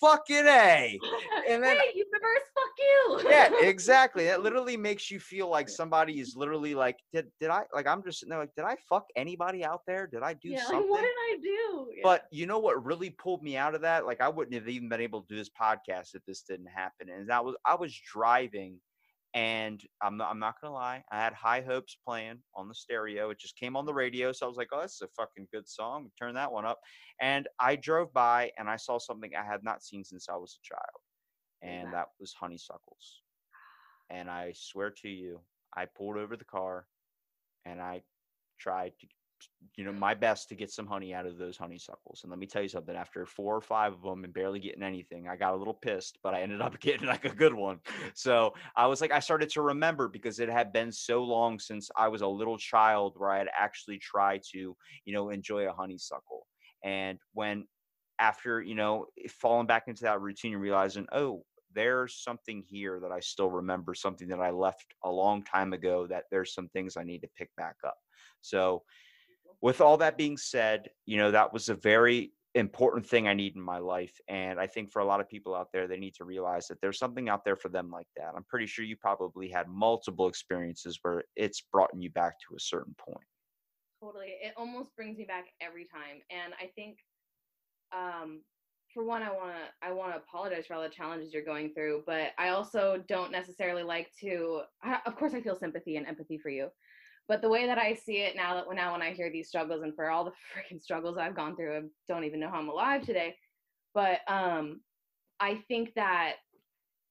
[0.00, 0.98] fucking a
[1.48, 3.30] And then- hey, universe, fuck you.
[3.30, 4.24] yeah, exactly.
[4.24, 7.86] That literally makes you feel like somebody is literally like, did did I like?
[7.86, 10.06] I'm just sitting there like, did I fuck anybody out there?
[10.06, 10.80] Did I do yeah, something?
[10.80, 11.88] like what did I do?
[11.96, 12.00] Yeah.
[12.02, 14.06] But you know what really pulled me out of that?
[14.06, 17.08] Like I wouldn't have even been able to do this podcast if this didn't happen.
[17.10, 18.78] And that was I was driving
[19.34, 23.30] and I'm not I'm not gonna lie, I had high hopes playing on the stereo.
[23.30, 24.30] It just came on the radio.
[24.32, 26.10] So I was like, oh, this is a fucking good song.
[26.18, 26.78] Turn that one up.
[27.20, 30.58] And I drove by and I saw something I had not seen since I was
[30.62, 31.00] a child.
[31.62, 33.22] And that was honeysuckles.
[34.10, 35.40] And I swear to you,
[35.76, 36.86] I pulled over the car
[37.64, 38.02] and I
[38.60, 39.06] tried to
[39.76, 42.20] you know my best to get some honey out of those honeysuckles.
[42.22, 44.82] And let me tell you something after four or five of them and barely getting
[44.82, 47.80] anything i got a little pissed but i ended up getting like a good one.
[48.14, 51.90] So i was like i started to remember because it had been so long since
[51.96, 55.72] i was a little child where i had actually tried to you know enjoy a
[55.72, 56.46] honeysuckle.
[56.84, 57.66] And when
[58.18, 63.10] after you know falling back into that routine and realizing oh there's something here that
[63.10, 66.96] i still remember something that i left a long time ago that there's some things
[66.96, 67.96] i need to pick back up.
[68.40, 68.84] So
[69.60, 73.56] with all that being said, you know, that was a very important thing I need
[73.56, 74.20] in my life.
[74.28, 76.80] And I think for a lot of people out there, they need to realize that
[76.80, 78.32] there's something out there for them like that.
[78.36, 82.60] I'm pretty sure you probably had multiple experiences where it's brought you back to a
[82.60, 83.26] certain point.
[84.00, 86.98] totally it almost brings me back every time and i think
[87.96, 88.40] um
[88.92, 91.72] for one i want to i want to apologize for all the challenges you're going
[91.72, 96.06] through but i also don't necessarily like to I, of course i feel sympathy and
[96.06, 96.68] empathy for you
[97.28, 99.82] but the way that i see it now that now when i hear these struggles
[99.82, 102.68] and for all the freaking struggles i've gone through i don't even know how i'm
[102.68, 103.34] alive today
[103.94, 104.80] but um
[105.40, 106.34] i think that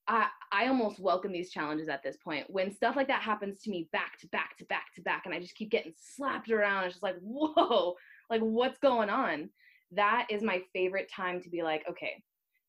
[0.07, 2.45] I, I almost welcome these challenges at this point.
[2.49, 5.33] When stuff like that happens to me back to back to back to back, and
[5.33, 7.95] I just keep getting slapped around, it's just like, whoa,
[8.29, 9.49] like what's going on?
[9.91, 12.21] That is my favorite time to be like, okay,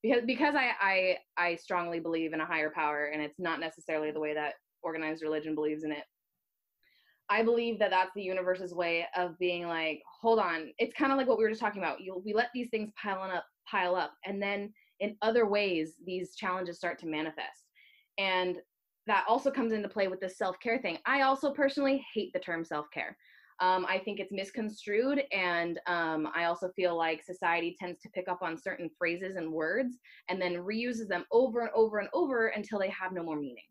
[0.03, 4.11] because because I I I strongly believe in a higher power, and it's not necessarily
[4.11, 6.05] the way that organized religion believes in it.
[7.31, 10.71] I believe that that's the universe's way of being like, hold on.
[10.79, 12.01] It's kind of like what we were just talking about.
[12.01, 15.95] You we let these things pile on up, pile up, and then in other ways
[16.05, 17.65] these challenges start to manifest.
[18.19, 18.59] And
[19.07, 20.99] that also comes into play with the self-care thing.
[21.07, 23.17] I also personally hate the term self-care.
[23.61, 28.29] Um, I think it's misconstrued, and um, I also feel like society tends to pick
[28.29, 29.97] up on certain phrases and words
[30.29, 33.65] and then reuses them over and over and over until they have no more meaning.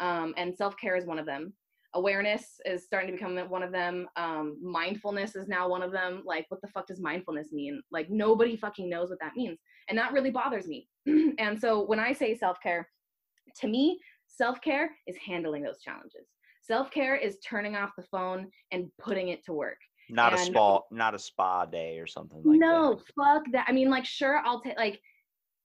[0.00, 1.52] Um, and self care is one of them.
[1.94, 4.06] Awareness is starting to become one of them.
[4.16, 6.22] Um, mindfulness is now one of them.
[6.24, 7.80] Like, what the fuck does mindfulness mean?
[7.90, 9.58] Like, nobody fucking knows what that means.
[9.88, 10.86] And that really bothers me.
[11.38, 12.88] and so, when I say self care,
[13.60, 16.28] to me, self care is handling those challenges.
[16.60, 19.78] Self care is turning off the phone and putting it to work.
[20.10, 23.02] Not a spa, not a spa day or something like no, that.
[23.18, 23.66] No fuck that.
[23.68, 25.00] I mean, like, sure, I'll take like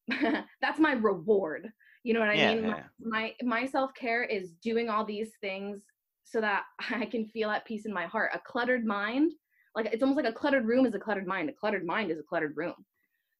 [0.62, 1.70] that's my reward.
[2.04, 2.66] You know what I Yeah, mean?
[2.66, 2.84] Yeah.
[3.00, 5.84] My my self care is doing all these things
[6.24, 8.32] so that I can feel at peace in my heart.
[8.34, 9.34] A cluttered mind,
[9.76, 11.50] like it's almost like a cluttered room is a cluttered mind.
[11.50, 12.76] A cluttered mind is a cluttered room.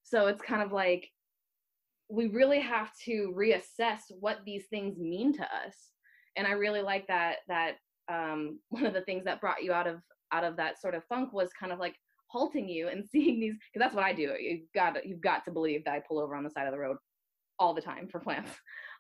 [0.04, 1.10] So it's kind of like
[2.10, 5.76] we really have to reassess what these things mean to us.
[6.36, 7.76] And I really like that that
[8.12, 11.04] um, one of the things that brought you out of out of that sort of
[11.06, 11.96] funk was kind of like
[12.28, 14.34] halting you and seeing these because that's what I do.
[14.40, 16.80] You've got you've got to believe that I pull over on the side of the
[16.80, 16.98] road
[17.60, 18.50] all the time for plants.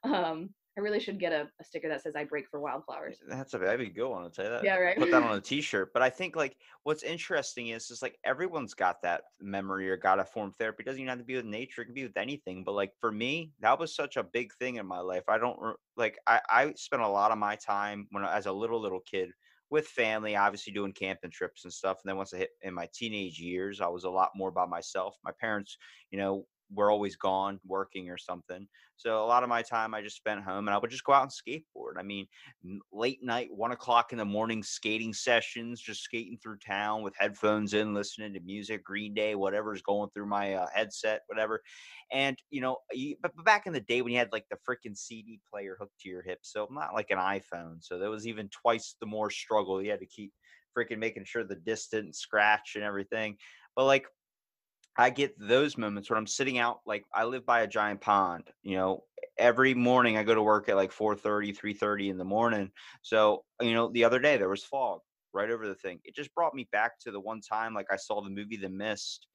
[0.03, 3.19] Um, I really should get a, a sticker that says I break for wildflowers.
[3.27, 4.23] That's a that'd be a good one.
[4.23, 4.63] I'll tell you that.
[4.63, 4.97] Yeah, right.
[4.97, 5.93] Put that on a T-shirt.
[5.93, 10.19] But I think like what's interesting is is like everyone's got that memory or got
[10.19, 10.81] a form of therapy.
[10.81, 11.83] It doesn't even have to be with nature.
[11.83, 12.63] It can be with anything.
[12.63, 15.23] But like for me, that was such a big thing in my life.
[15.27, 15.59] I don't
[15.95, 16.17] like.
[16.25, 19.29] I I spent a lot of my time when I, as a little little kid
[19.69, 21.97] with family, obviously doing camping trips and stuff.
[22.03, 24.67] And then once I hit in my teenage years, I was a lot more by
[24.67, 25.17] myself.
[25.23, 25.77] My parents,
[26.11, 28.67] you know, were always gone working or something.
[28.95, 31.13] So a lot of my time I just spent home and I would just go
[31.13, 31.97] out and skateboard.
[31.97, 32.27] I mean,
[32.91, 37.73] late night, one o'clock in the morning skating sessions, just skating through town with headphones
[37.73, 41.61] in, listening to music, Green Day, whatever's going through my uh, headset, whatever.
[42.11, 44.95] And, you know, you, but, back in the day when you had like the freaking
[44.95, 47.77] CD player hooked to your hip, so not like an iPhone.
[47.79, 49.81] So there was even twice the more struggle.
[49.81, 50.31] You had to keep
[50.77, 53.37] freaking making sure the distance scratch and everything.
[53.75, 54.07] But like
[54.97, 58.51] I get those moments when I'm sitting out like I live by a giant pond,
[58.61, 59.05] you know,
[59.37, 62.71] every morning I go to work at like 4:30, 3:30 in the morning.
[63.01, 65.01] So, you know, the other day there was fog
[65.33, 65.99] right over the thing.
[66.03, 68.69] It just brought me back to the one time like I saw the movie The
[68.69, 69.27] Mist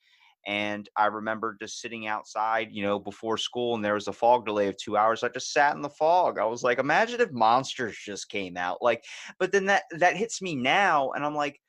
[0.47, 4.47] and I remember just sitting outside, you know, before school and there was a fog
[4.47, 5.23] delay of 2 hours.
[5.23, 6.39] I just sat in the fog.
[6.39, 8.79] I was like, imagine if monsters just came out.
[8.83, 9.05] Like
[9.39, 11.61] but then that that hits me now and I'm like,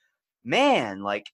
[0.43, 1.31] man, like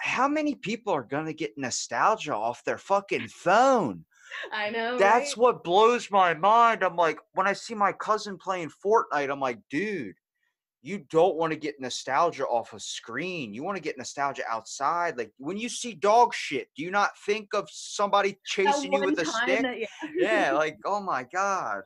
[0.00, 4.04] how many people are gonna get nostalgia off their fucking phone?
[4.52, 4.96] I know.
[4.98, 5.42] That's right?
[5.42, 6.82] what blows my mind.
[6.82, 10.14] I'm like, when I see my cousin playing Fortnite, I'm like, dude,
[10.82, 13.52] you don't want to get nostalgia off a screen.
[13.52, 15.18] You want to get nostalgia outside.
[15.18, 19.18] Like when you see dog shit, do you not think of somebody chasing you with
[19.20, 19.62] a stick?
[19.62, 19.86] that- yeah.
[20.16, 21.82] Yeah, like, oh my God.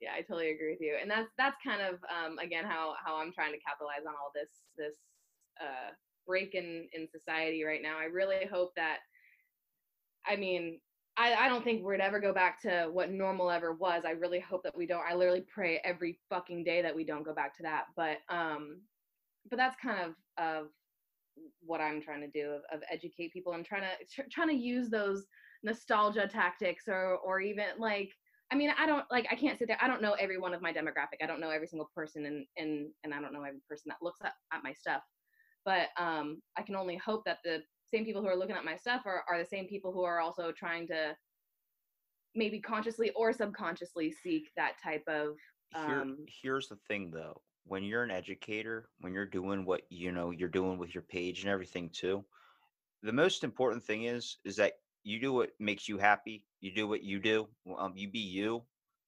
[0.00, 0.96] yeah, I totally agree with you.
[1.00, 4.32] And that's that's kind of um, again how how I'm trying to capitalize on all
[4.34, 4.96] this this
[5.60, 5.92] uh,
[6.26, 7.98] break in in society right now.
[7.98, 8.98] I really hope that.
[10.26, 10.80] I mean,
[11.16, 14.04] I I don't think we'd ever go back to what normal ever was.
[14.06, 15.04] I really hope that we don't.
[15.08, 17.84] I literally pray every fucking day that we don't go back to that.
[17.96, 18.80] But um,
[19.50, 20.66] but that's kind of of
[21.64, 24.54] what I'm trying to do of, of educate people and trying to tr- trying to
[24.54, 25.26] use those
[25.62, 28.10] nostalgia tactics or or even like
[28.50, 29.78] I mean, I don't like I can't sit there.
[29.80, 31.22] I don't know every one of my demographic.
[31.22, 34.02] I don't know every single person and and and I don't know every person that
[34.02, 35.02] looks at, at my stuff.
[35.64, 38.76] But um I can only hope that the same people who are looking at my
[38.76, 41.16] stuff are, are the same people who are also trying to
[42.34, 45.36] maybe consciously or subconsciously seek that type of
[45.70, 47.42] Here, um here's the thing though.
[47.64, 51.42] When you're an educator when you're doing what you know you're doing with your page
[51.42, 52.24] and everything too
[53.02, 56.86] the most important thing is is that you do what makes you happy you do
[56.88, 57.48] what you do
[57.78, 58.62] um, you be you.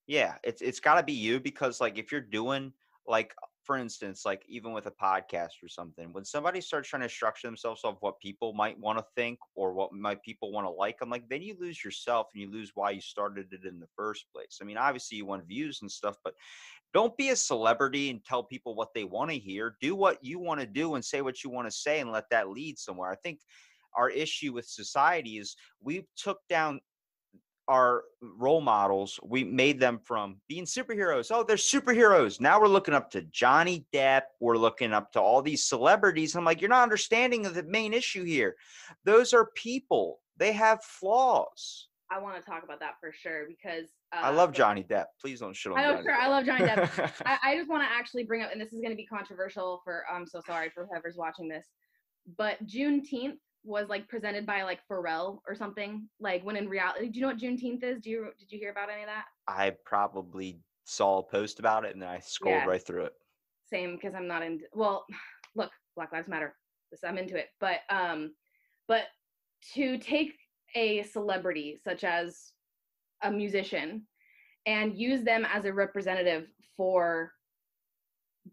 [0.07, 2.73] Yeah it's it's got to be you because like if you're doing
[3.07, 7.09] like for instance like even with a podcast or something when somebody starts trying to
[7.09, 10.71] structure themselves off what people might want to think or what might people want to
[10.71, 13.81] like i'm like then you lose yourself and you lose why you started it in
[13.81, 14.59] the first place.
[14.61, 16.35] I mean obviously you want views and stuff but
[16.93, 19.77] don't be a celebrity and tell people what they want to hear.
[19.81, 22.31] Do what you want to do and say what you want to say and let
[22.31, 23.11] that lead somewhere.
[23.11, 23.41] I think
[23.97, 26.81] our issue with society is we took down
[27.69, 31.29] our role models we made them from being superheroes.
[31.31, 32.41] Oh they're superheroes.
[32.41, 34.23] Now we're looking up to johnny depp.
[34.41, 36.35] We're looking up to all these celebrities.
[36.35, 38.57] I'm like you're not understanding the main issue here.
[39.05, 40.21] Those are people.
[40.37, 41.89] They have flaws.
[42.11, 45.07] I want to talk about that for sure because uh, i love johnny depp.
[45.21, 47.23] Please don't shit on I johnny sure, I love Johnny Depp.
[47.27, 49.81] I, I just want to actually bring up, and this is going to be controversial
[49.85, 50.05] for.
[50.13, 51.67] I'm so sorry for whoever's watching this,
[52.37, 56.07] but Juneteenth was like presented by like Pharrell or something.
[56.21, 58.01] Like when in reality, do you know what Juneteenth is?
[58.01, 59.25] Do you did you hear about any of that?
[59.49, 62.67] I probably saw a post about it and then I scrolled Yeah.
[62.67, 63.15] right through it.
[63.71, 64.61] Same because I'm not in.
[64.75, 65.07] Well,
[65.57, 66.55] look, Black Lives Matter.
[66.91, 68.35] This I'm into it, but um,
[68.87, 69.05] but
[69.75, 70.35] to take
[70.77, 72.53] a celebrity such as
[73.23, 74.07] a musician
[74.67, 76.47] and use them as a representative
[76.77, 77.33] for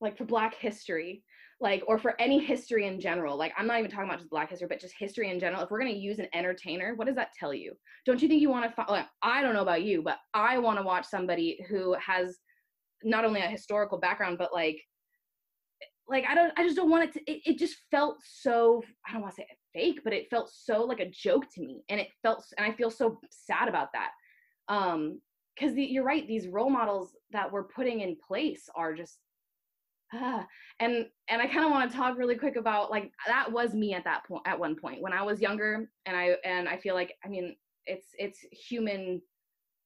[0.00, 1.24] like for black history
[1.60, 4.50] like or for any history in general like i'm not even talking about just black
[4.50, 7.16] history but just history in general if we're going to use an entertainer what does
[7.16, 7.72] that tell you?
[8.06, 10.58] Don't you think you want to fo- like, i don't know about you but i
[10.58, 12.38] want to watch somebody who has
[13.02, 14.80] not only a historical background but like
[16.08, 19.12] like i don't i just don't want it to it, it just felt so i
[19.12, 22.00] don't want to say fake but it felt so like a joke to me and
[22.00, 24.10] it felt and i feel so sad about that.
[24.68, 25.20] Um
[25.54, 29.18] because you're right these role models that we're putting in place are just
[30.14, 30.46] ah.
[30.80, 33.94] and and i kind of want to talk really quick about like that was me
[33.94, 36.94] at that point at one point when i was younger and i and i feel
[36.94, 39.20] like i mean it's it's human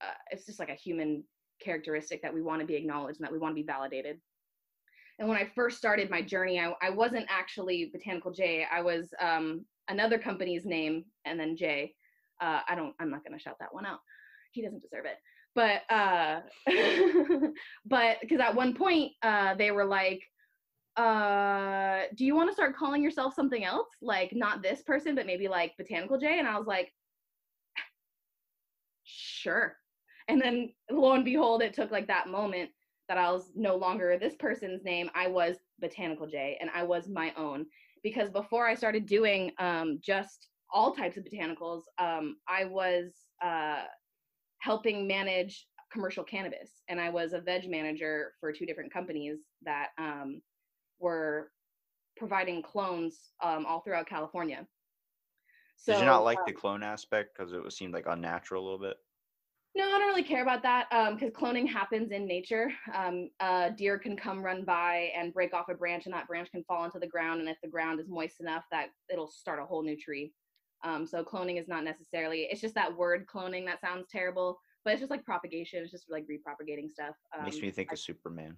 [0.01, 1.23] uh, it's just like a human
[1.61, 4.19] characteristic that we want to be acknowledged and that we want to be validated
[5.19, 8.67] and when I first started my journey, I, I wasn't actually Botanical Jay.
[8.71, 11.95] I was um, another company's name and then J.
[12.41, 12.95] Uh, I don't.
[12.99, 14.01] I'm not gonna shout that one out.
[14.51, 15.19] He doesn't deserve it.
[15.55, 16.41] But uh,
[17.87, 20.23] but because at one point uh, they were like,
[20.97, 23.89] uh, "Do you want to start calling yourself something else?
[24.01, 26.93] Like not this person, but maybe like Botanical Jay?" And I was like,
[29.05, 29.77] "Sure."
[30.29, 32.71] And then lo and behold, it took like that moment
[33.09, 35.11] that I was no longer this person's name.
[35.15, 37.67] I was Botanical Jay, and I was my own
[38.03, 43.13] because before I started doing um, just all types of botanicals, um, I was
[43.45, 43.83] uh,
[44.63, 49.89] helping manage commercial cannabis, and I was a veg manager for two different companies that
[49.99, 50.41] um,
[51.01, 51.51] were
[52.17, 54.67] providing clones um, all throughout California.
[55.77, 58.63] So, Did you not like uh, the clone aspect because it was seemed like unnatural
[58.63, 58.97] a little bit?
[59.75, 62.71] No, I don't really care about that because cloning happens in nature.
[62.95, 66.51] Um, a deer can come run by and break off a branch, and that branch
[66.53, 67.41] can fall into the ground.
[67.41, 70.33] And if the ground is moist enough, that it'll start a whole new tree.
[70.85, 72.49] Um, so cloning is not necessarily.
[72.51, 75.83] It's just that word cloning that sounds terrible, but it's just like propagation.
[75.83, 77.15] It's just like repropagating stuff.
[77.37, 78.57] Um, Makes me think of Superman.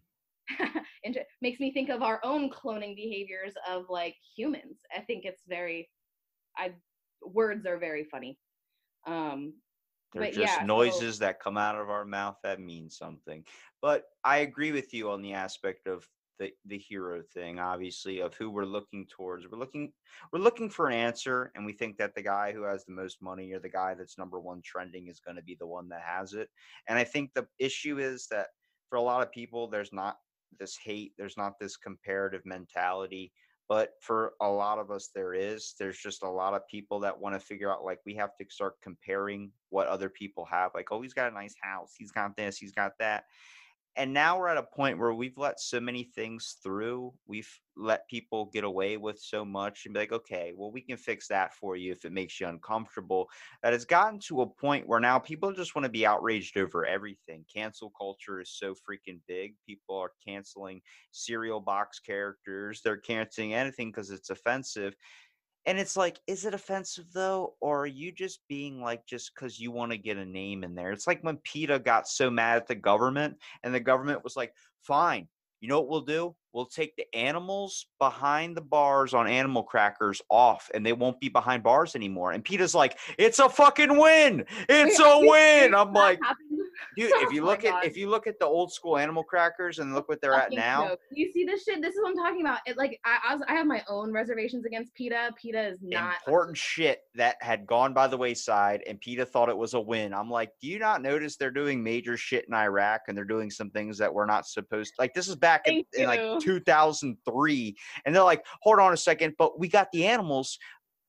[1.05, 4.79] inter- makes me think of our own cloning behaviors of like humans.
[4.95, 5.89] I think it's very.
[6.57, 6.73] I
[7.23, 8.39] words are very funny.
[9.07, 9.55] Um,
[10.13, 13.45] They're But just yeah, so- noises that come out of our mouth that mean something.
[13.83, 16.09] But I agree with you on the aspect of
[16.39, 19.47] the the hero thing, obviously, of who we're looking towards.
[19.51, 19.93] We're looking
[20.33, 23.23] we're looking for an answer, and we think that the guy who has the most
[23.23, 26.03] money or the guy that's number one trending is going to be the one that
[26.03, 26.49] has it.
[26.89, 28.49] And I think the issue is that
[28.89, 30.19] for a lot of people, there's not
[30.59, 33.33] this hate, there's not this comparative mentality
[33.69, 37.19] but for a lot of us there is there's just a lot of people that
[37.19, 40.89] want to figure out like we have to start comparing what other people have like
[40.91, 43.25] oh he's got a nice house he's got this he's got that
[43.97, 48.09] and now we're at a point where we've let so many things through we've let
[48.09, 51.55] people get away with so much and be like okay well we can fix that
[51.55, 53.29] for you if it makes you uncomfortable.
[53.63, 56.85] That has gotten to a point where now people just want to be outraged over
[56.85, 57.45] everything.
[57.53, 59.55] Cancel culture is so freaking big.
[59.67, 60.81] People are canceling
[61.13, 62.81] cereal box characters.
[62.83, 64.97] They're canceling anything because it's offensive
[65.67, 69.59] and it's like is it offensive though or are you just being like just because
[69.59, 70.93] you want to get a name in there?
[70.93, 74.53] It's like when PETA got so mad at the government and the government was like
[74.83, 75.27] fine
[75.65, 80.23] you know what we'll do we'll take the animals behind the bars on animal crackers
[80.31, 84.45] off and they won't be behind bars anymore and PETA's like it's a fucking win
[84.69, 86.21] it's a win i'm like
[86.97, 87.85] dude if you Oh look at God.
[87.85, 90.89] if you look at the old school animal crackers and look what they're at now
[90.89, 91.01] joke.
[91.11, 91.83] You see this shit?
[91.83, 92.59] This is what I'm talking about.
[92.67, 95.33] It like I, I was I have my own reservations against PETA.
[95.37, 99.57] PETA is not important shit that had gone by the wayside and PETA thought it
[99.57, 100.15] was a win.
[100.15, 103.51] I'm like, do you not notice they're doing major shit in Iraq and they're doing
[103.51, 106.41] some things that we're not supposed to like this is back in, in like.
[106.45, 110.59] 2003 and they're like, hold on a second, but we got the animals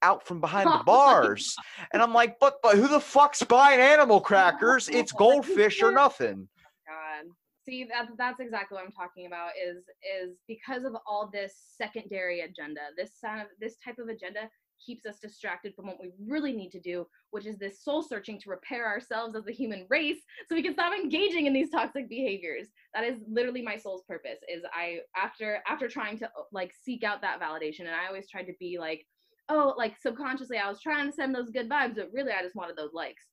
[0.01, 1.55] out from behind the bars.
[1.93, 4.89] and I'm like, but but who the fuck's buying animal crackers?
[4.89, 6.47] It's goldfish or nothing.
[6.87, 7.31] Oh God.
[7.67, 12.41] See that that's exactly what I'm talking about is is because of all this secondary
[12.41, 12.81] agenda.
[12.95, 14.49] This kind of this type of agenda
[14.83, 18.39] keeps us distracted from what we really need to do, which is this soul searching
[18.39, 22.09] to repair ourselves as a human race so we can stop engaging in these toxic
[22.09, 22.67] behaviors.
[22.93, 27.21] That is literally my soul's purpose is I after after trying to like seek out
[27.21, 29.05] that validation and I always tried to be like
[29.49, 32.55] oh like subconsciously I was trying to send those good vibes but really I just
[32.55, 33.23] wanted those likes.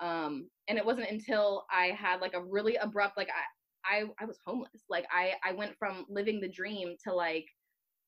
[0.00, 3.42] Um and it wasn't until I had like a really abrupt like I
[3.88, 4.84] I I was homeless.
[4.88, 7.46] Like I I went from living the dream to like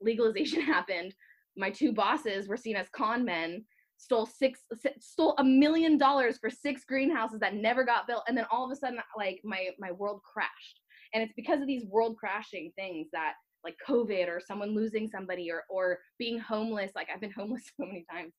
[0.01, 1.15] legalization happened.
[1.61, 3.65] My two bosses were seen as con men,
[3.99, 4.61] stole six
[4.99, 8.73] stole a million dollars for six greenhouses that never got built and then all of
[8.73, 10.81] a sudden like my my world crashed.
[11.13, 15.51] And it's because of these world crashing things that like COVID or someone losing somebody
[15.51, 16.93] or or being homeless.
[16.97, 18.33] Like I've been homeless so many times.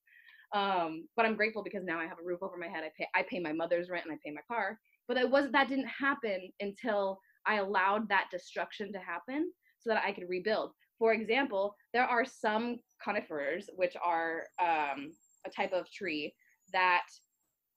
[0.53, 2.83] Um, but I'm grateful because now I have a roof over my head.
[2.83, 4.79] I pay I pay my mother's rent and I pay my car.
[5.07, 10.03] But that wasn't that didn't happen until I allowed that destruction to happen so that
[10.05, 10.71] I could rebuild.
[11.01, 15.09] For example, there are some conifers, which are um,
[15.47, 16.31] a type of tree
[16.73, 17.07] that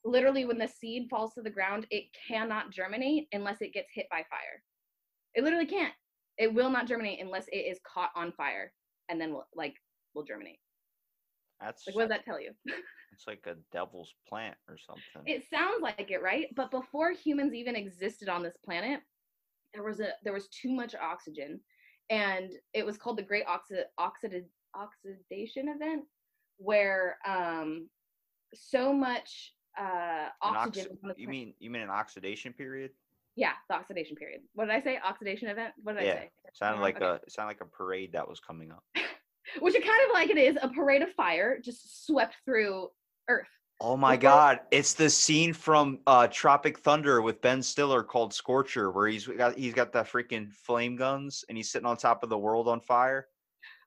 [0.05, 4.05] literally when the seed falls to the ground, it cannot germinate unless it gets hit
[4.11, 4.63] by fire.
[5.35, 5.95] It literally can't.
[6.37, 8.71] It will not germinate unless it is caught on fire
[9.09, 9.77] and then will like
[10.15, 10.59] will germinate.
[11.63, 12.51] That's Like what does that tell you?
[12.67, 15.33] it's like a devil's plant or something.
[15.33, 16.49] It sounds like it, right?
[16.55, 19.01] But before humans even existed on this planet,
[19.73, 21.59] there was a there was too much oxygen,
[22.11, 24.45] and it was called the Great Oxi- Oxida-
[24.75, 26.05] Oxidation Event,
[26.59, 27.89] where um,
[28.55, 30.99] so much uh, oxygen.
[31.05, 32.91] oxi- you mean you mean an oxidation period?
[33.37, 34.43] Yeah, the oxidation period.
[34.55, 34.99] What did I say?
[35.05, 35.75] Oxidation event.
[35.83, 36.31] What did Yeah, I say?
[36.53, 37.07] Sounded Uh, like okay.
[37.07, 38.85] a it sounded like a parade that was coming up.
[39.61, 42.91] Which it kind of like it is a parade of fire just swept through
[43.29, 43.49] Earth.
[43.81, 48.91] Oh my god, it's the scene from uh Tropic Thunder with Ben Stiller called Scorcher
[48.91, 52.31] where he's got he's got the freaking flame guns and he's sitting on top of
[52.31, 53.27] the world on fire.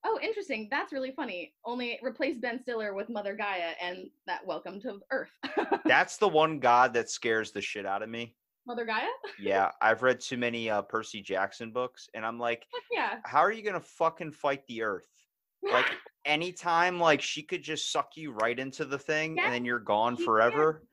[0.04, 0.68] Oh, interesting.
[0.70, 1.54] That's really funny.
[1.66, 5.32] Only replace Ben Stiller with Mother Gaia and that welcome to Earth.
[5.86, 8.36] That's the one god that scares the shit out of me.
[8.68, 9.08] Mother Gaia?
[9.40, 13.20] Yeah, I've read too many uh Percy Jackson books and I'm like, Heck yeah.
[13.24, 15.08] how are you to fucking fight the earth?
[15.64, 15.86] Like
[16.28, 19.80] anytime like she could just suck you right into the thing Yeah, and then you're
[19.80, 20.26] gone she can.
[20.26, 20.84] forever.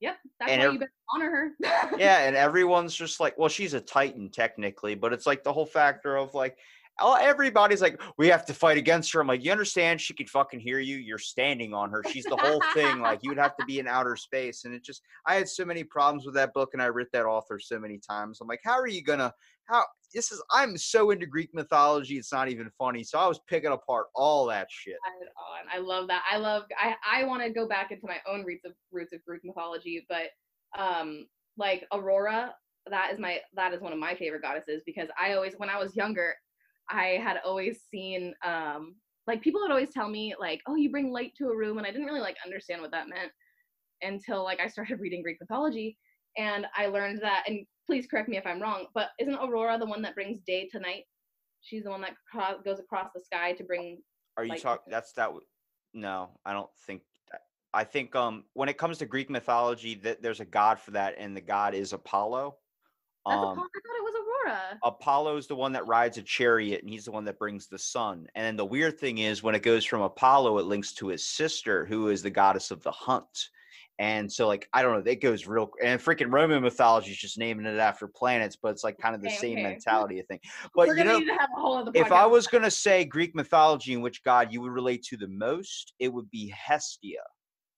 [0.00, 1.50] Yep, that's And why ev- you better honor her.
[1.98, 5.66] yeah, and everyone's just like, well, she's a titan technically, but it's like the whole
[5.66, 6.58] factor of like,
[6.98, 9.20] oh, everybody's like, we have to fight against her.
[9.20, 10.00] I'm like, you understand?
[10.00, 10.96] She could fucking hear you.
[10.96, 12.02] You're standing on her.
[12.04, 13.00] She's the whole thing.
[13.00, 14.64] Like, you would have to be in outer space.
[14.64, 17.26] And it just, I had so many problems with that book, and I read that
[17.26, 18.40] author so many times.
[18.40, 19.32] I'm like, how are you gonna?
[19.68, 20.42] How this is?
[20.50, 22.16] I'm so into Greek mythology.
[22.16, 23.04] It's not even funny.
[23.04, 24.96] So I was picking apart all that shit.
[25.72, 26.22] I love that.
[26.30, 26.64] I love.
[26.78, 30.06] I I want to go back into my own roots of roots of Greek mythology,
[30.08, 30.28] but
[30.78, 32.54] um, like Aurora,
[32.88, 35.78] that is my that is one of my favorite goddesses because I always when I
[35.78, 36.34] was younger,
[36.88, 38.94] I had always seen um
[39.26, 41.86] like people would always tell me like, oh, you bring light to a room, and
[41.86, 43.32] I didn't really like understand what that meant
[44.02, 45.98] until like I started reading Greek mythology,
[46.38, 47.44] and I learned that.
[47.46, 50.68] And please correct me if I'm wrong, but isn't Aurora the one that brings day
[50.72, 51.04] to night?
[51.62, 53.98] She's the one that cro- goes across the sky to bring
[54.36, 54.90] Are you talking?
[54.90, 55.26] That's that.
[55.26, 55.46] w-
[55.94, 57.02] No, I don't think.
[57.30, 60.92] that- I think um when it comes to Greek mythology, that there's a god for
[60.92, 62.58] that, and the god is Apollo.
[63.24, 64.14] Um, I thought it was
[64.46, 64.78] Aurora.
[64.84, 67.78] Apollo is the one that rides a chariot, and he's the one that brings the
[67.78, 68.28] sun.
[68.36, 71.26] And then the weird thing is, when it goes from Apollo, it links to his
[71.26, 73.48] sister, who is the goddess of the hunt.
[73.98, 75.70] And so, like, I don't know, it goes real.
[75.82, 79.22] And freaking Roman mythology is just naming it after planets, but it's like kind of
[79.22, 79.62] the Okay, same okay.
[79.62, 80.40] mentality of thing.
[80.74, 81.92] But you gonna know, have a whole other.
[81.94, 85.16] if I was going to say Greek mythology in which god you would relate to
[85.16, 87.22] the most, it would be Hestia.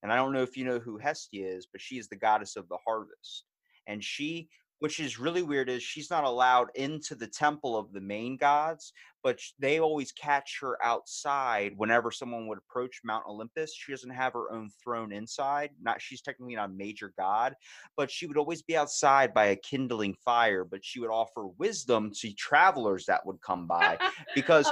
[0.03, 2.57] And I don't know if you know who Hestia is, but she is the goddess
[2.57, 3.45] of the harvest.
[3.87, 4.49] And she,
[4.81, 8.93] which is really weird, is she's not allowed into the temple of the main gods,
[9.23, 13.75] but they always catch her outside whenever someone would approach Mount Olympus.
[13.75, 15.71] She doesn't have her own throne inside.
[15.83, 17.55] Not she's technically not a major god,
[17.97, 22.13] but she would always be outside by a kindling fire, but she would offer wisdom
[22.21, 23.99] to travelers that would come by
[24.35, 24.71] because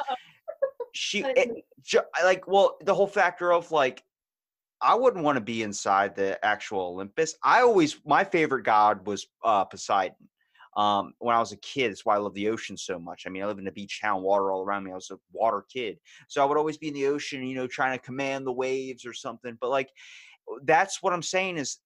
[0.93, 1.65] she it, neat.
[1.83, 4.03] ju- I like well the whole factor of like
[4.81, 7.35] I wouldn't want to be inside the actual Olympus.
[7.43, 10.29] I always my favorite god was uh Poseidon.
[10.77, 13.24] Um, when I was a kid, that's why I love the ocean so much.
[13.27, 14.93] I mean, I live in a beach town, water all around me.
[14.93, 15.99] I was a water kid,
[16.29, 19.07] so I would always be in the ocean, you know, trying to command the waves
[19.07, 19.57] or something.
[19.59, 19.89] But like,
[20.64, 21.79] that's what I'm saying is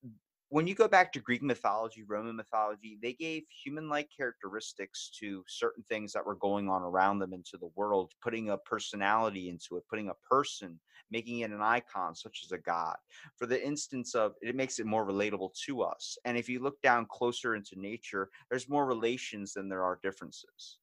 [0.51, 5.45] when you go back to Greek mythology, Roman mythology, they gave human like characteristics to
[5.47, 9.77] certain things that were going on around them into the world, putting a personality into
[9.77, 10.77] it, putting a person,
[11.09, 12.97] making it an icon, such as a god.
[13.37, 16.17] For the instance of it makes it more relatable to us.
[16.25, 20.79] And if you look down closer into nature, there's more relations than there are differences.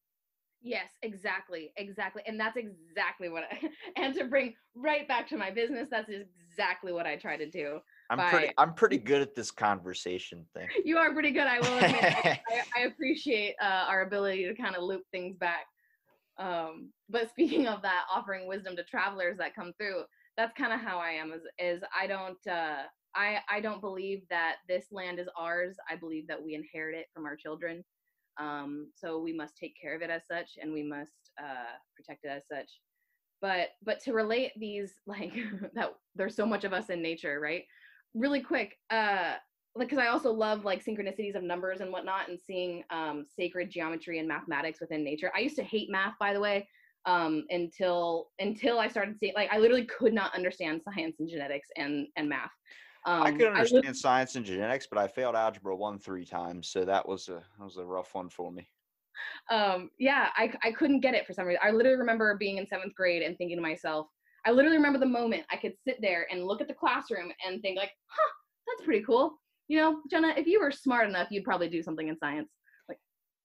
[0.60, 3.44] Yes, exactly, exactly, and that's exactly what.
[3.44, 7.48] I, and to bring right back to my business, that's exactly what I try to
[7.48, 7.80] do.
[8.10, 10.68] I'm pretty I'm pretty good at this conversation thing.
[10.84, 11.46] You are pretty good.
[11.46, 12.02] I will admit.
[12.02, 15.66] I, I, I appreciate uh, our ability to kind of loop things back.
[16.38, 20.04] Um, but speaking of that, offering wisdom to travelers that come through,
[20.36, 21.32] that's kind of how I am.
[21.32, 22.82] Is is I don't uh,
[23.14, 25.76] I I don't believe that this land is ours.
[25.90, 27.84] I believe that we inherit it from our children.
[28.38, 32.24] Um, so we must take care of it as such, and we must uh, protect
[32.24, 32.70] it as such.
[33.40, 35.34] But but to relate these like
[35.74, 37.64] that, there's so much of us in nature, right?
[38.14, 39.34] Really quick, uh,
[39.74, 43.70] like because I also love like synchronicities of numbers and whatnot, and seeing um, sacred
[43.70, 45.30] geometry and mathematics within nature.
[45.36, 46.68] I used to hate math, by the way,
[47.06, 51.68] um, until until I started seeing like I literally could not understand science and genetics
[51.76, 52.50] and and math.
[53.06, 56.84] Um, I could understand science and genetics, but I failed algebra one three times, so
[56.84, 58.68] that was a that was a rough one for me.
[59.50, 62.66] um yeah I, I couldn't get it for some reason i literally remember being in
[62.66, 64.08] seventh grade and thinking to myself
[64.48, 67.60] i literally remember the moment i could sit there and look at the classroom and
[67.60, 68.32] think like huh
[68.66, 69.38] that's pretty cool.
[69.68, 72.48] You know jenna if you were smart enough you'd probably do something in science.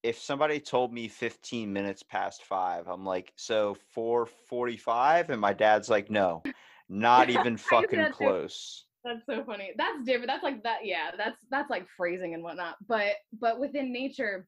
[0.04, 5.90] If somebody told me 15 minutes past five, I'm like, so 4:45, and my dad's
[5.90, 6.44] like, no,
[6.90, 8.12] not even fucking too.
[8.12, 8.86] close.
[9.06, 9.72] that's so funny.
[9.78, 10.28] That's different.
[10.28, 12.76] That's like that yeah that's that's like phrasing and whatnot.
[12.88, 14.46] But but within nature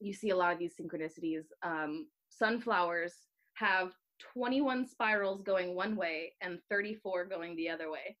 [0.00, 1.44] you see a lot of these synchronicities.
[1.62, 3.14] Um sunflowers
[3.54, 3.92] have
[4.32, 8.16] 21 spirals going one way and 34 going the other way.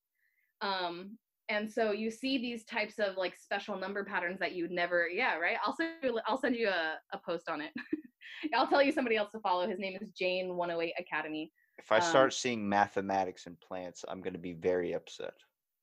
[0.60, 1.18] Um
[1.50, 5.36] and so you see these types of like special number patterns that you'd never yeah
[5.36, 5.56] right?
[5.64, 7.72] I'll send you i'll send you a, a post on it.
[8.54, 9.66] I'll tell you somebody else to follow.
[9.68, 11.52] His name is jane 108 academy.
[11.78, 15.34] If I Um, start seeing mathematics in plants, I'm going to be very upset.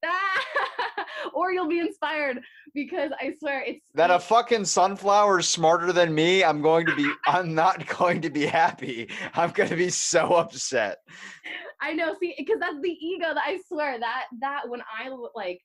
[1.34, 2.40] or you'll be inspired
[2.74, 6.96] because i swear it's That a fucking sunflower is smarter than me, I'm going to
[6.96, 9.10] be, I'm not going to be happy.
[9.34, 10.98] I'm going to be so upset.
[11.82, 15.62] I know, see, because that's the ego that I swear that that when I like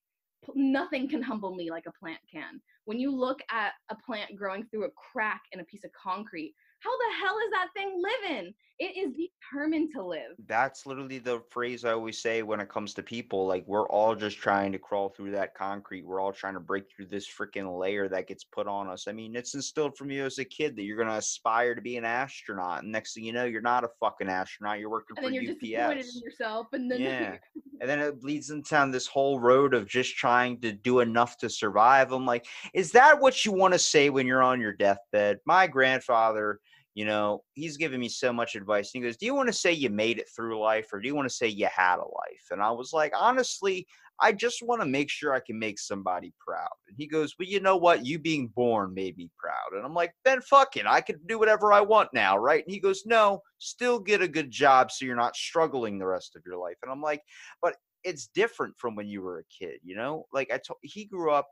[0.55, 2.61] nothing can humble me like a plant can.
[2.85, 6.55] When you look at a plant growing through a crack in a piece of concrete,
[6.81, 8.55] how the hell is that thing living?
[8.79, 10.33] It is determined to live.
[10.47, 13.47] That's literally the phrase I always say when it comes to people.
[13.47, 16.05] Like, we're all just trying to crawl through that concrete.
[16.05, 19.09] We're all trying to break through this freaking layer that gets put on us.
[19.09, 21.81] I mean, it's instilled from you as a kid that you're going to aspire to
[21.81, 22.83] be an astronaut.
[22.83, 24.79] And next thing you know, you're not a fucking astronaut.
[24.79, 26.17] You're working And for then you're disappointed UPS.
[26.17, 27.37] in yourself, and then Yeah.
[27.81, 31.49] and then it leads down this whole road of just trying to do enough to
[31.49, 32.13] survive.
[32.13, 35.39] I'm like, is that what you want to say when you're on your deathbed?
[35.47, 36.61] My grandfather,
[36.97, 38.91] you know, he's given me so much advice.
[38.91, 41.15] He goes, Do you want to say you made it through life or do you
[41.15, 42.47] want to say you had a life?
[42.51, 43.87] And I was like, Honestly,
[44.19, 46.71] I just want to make sure I can make somebody proud.
[46.89, 48.07] And he goes, Well, you know what?
[48.07, 49.77] You being born made me proud.
[49.77, 50.87] And I'm like, Then fuck it.
[50.87, 52.65] I can do whatever I want now, right?
[52.65, 56.35] And he goes, No, still get a good job so you're not struggling the rest
[56.35, 56.77] of your life.
[56.83, 57.21] And I'm like,
[57.61, 60.25] But it's different from when you were a kid, you know?
[60.33, 61.49] Like I told he grew up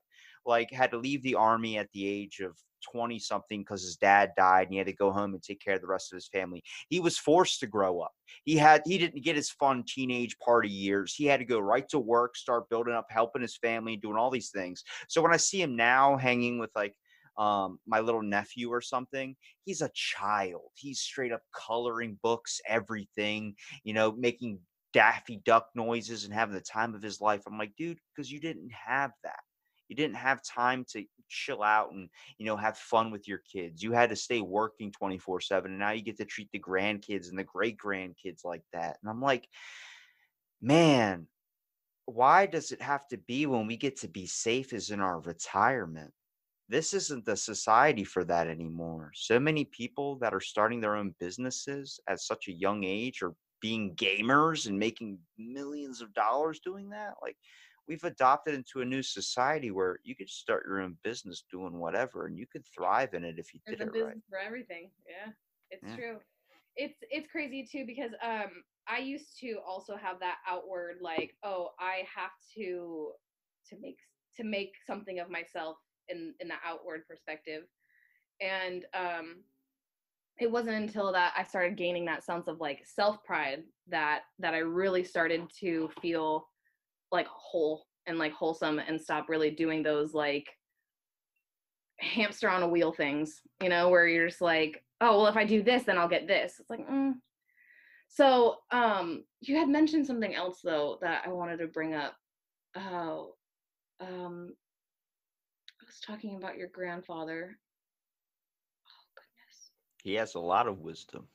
[0.46, 2.56] like had to leave the army at the age of
[2.92, 5.74] 20 something because his dad died and he had to go home and take care
[5.74, 6.62] of the rest of his family.
[6.88, 8.12] He was forced to grow up.
[8.44, 11.14] He had he didn't get his fun teenage party years.
[11.14, 14.30] He had to go right to work, start building up, helping his family, doing all
[14.30, 14.82] these things.
[15.08, 16.94] So when I see him now hanging with like
[17.36, 23.54] um my little nephew or something he's a child he's straight up coloring books everything
[23.82, 24.58] you know making
[24.92, 28.38] daffy duck noises and having the time of his life i'm like dude because you
[28.38, 29.40] didn't have that
[29.94, 33.82] you didn't have time to chill out and you know have fun with your kids.
[33.82, 37.28] You had to stay working 24 7 and now you get to treat the grandkids
[37.28, 39.48] and the great grandkids like that and i'm like
[40.60, 41.26] man
[42.06, 45.20] why does it have to be when we get to be safe as in our
[45.20, 46.12] retirement?
[46.68, 49.12] This isn't the society for that anymore.
[49.14, 53.34] So many people that are starting their own businesses at such a young age are
[53.60, 57.36] being gamers and making millions of dollars doing that like
[57.88, 62.26] we've adopted into a new society where you could start your own business doing whatever
[62.26, 64.38] and you could thrive in it if you There's did a it business right for
[64.38, 64.90] everything.
[65.06, 65.32] Yeah,
[65.70, 65.94] it's Yeah.
[65.94, 66.18] true.
[66.76, 71.70] It's it's crazy too because um I used to also have that outward like oh
[71.78, 73.12] I have to
[73.68, 73.98] to make
[74.36, 75.78] to make something of myself
[76.08, 77.64] in in the outward perspective,
[78.40, 79.44] and um
[80.40, 84.54] it wasn't until that I started gaining that sense of like self pride that that
[84.54, 86.48] I really started to feel
[87.14, 90.48] like whole and like wholesome and stop really doing those like
[91.98, 95.44] hamster on a wheel things, you know, where you're just like, oh, well, if I
[95.44, 96.56] do this, then I'll get this.
[96.60, 97.14] It's like, mm.
[98.08, 102.14] so um, you had mentioned something else though that I wanted to bring up.
[102.76, 103.34] Oh,
[104.00, 104.52] um,
[105.80, 107.56] I was talking about your grandfather.
[108.86, 109.70] Oh goodness.
[110.02, 111.28] he has a lot of wisdom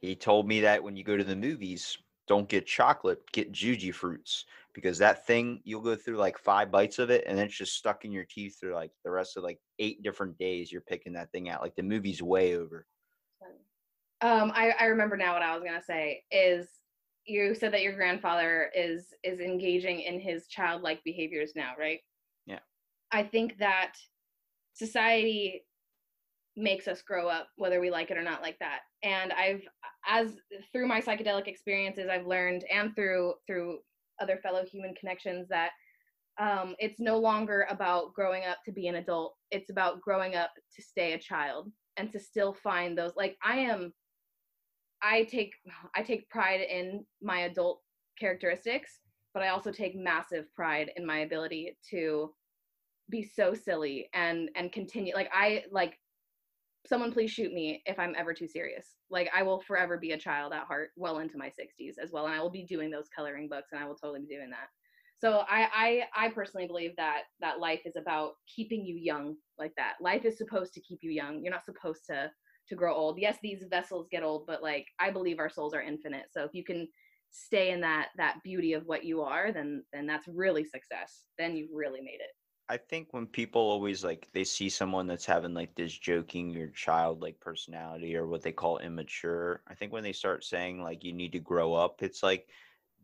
[0.00, 1.98] he told me that when you go to the movies
[2.30, 7.10] don't get chocolate get Jujyfruits because that thing you'll go through like five bites of
[7.10, 9.58] it and then it's just stuck in your teeth through like the rest of like
[9.80, 12.86] eight different days you're picking that thing out like the movie's way over
[14.22, 16.68] Um, I, I remember now what I was gonna say is
[17.26, 21.98] you said that your grandfather is is engaging in his childlike behaviors now, right?
[22.46, 22.60] Yeah.
[23.10, 23.94] I think that
[24.74, 25.64] society
[26.56, 28.82] makes us grow up whether we like it or not like that.
[29.02, 29.62] And I've
[30.08, 30.36] as
[30.72, 33.78] through my psychedelic experiences I've learned and through through
[34.20, 35.70] other fellow human connections that
[36.38, 39.36] um, it's no longer about growing up to be an adult.
[39.50, 43.58] It's about growing up to stay a child and to still find those like I
[43.58, 43.92] am
[45.02, 45.52] I take
[45.94, 47.80] I take pride in my adult
[48.18, 49.00] characteristics,
[49.34, 52.34] but I also take massive pride in my ability to
[53.10, 55.98] be so silly and and continue like I like
[56.86, 58.96] someone please shoot me if I'm ever too serious.
[59.10, 62.26] Like I will forever be a child at heart well into my 60s as well
[62.26, 64.68] and I will be doing those coloring books and I will totally be doing that.
[65.18, 69.72] So I I I personally believe that that life is about keeping you young like
[69.76, 69.94] that.
[70.00, 71.42] Life is supposed to keep you young.
[71.42, 72.32] You're not supposed to
[72.68, 73.18] to grow old.
[73.18, 76.26] Yes, these vessels get old, but like I believe our souls are infinite.
[76.32, 76.88] So if you can
[77.30, 81.26] stay in that that beauty of what you are, then then that's really success.
[81.38, 82.30] Then you've really made it.
[82.70, 86.68] I think when people always like they see someone that's having like this joking or
[86.68, 91.12] childlike personality or what they call immature, I think when they start saying like you
[91.12, 92.46] need to grow up, it's like,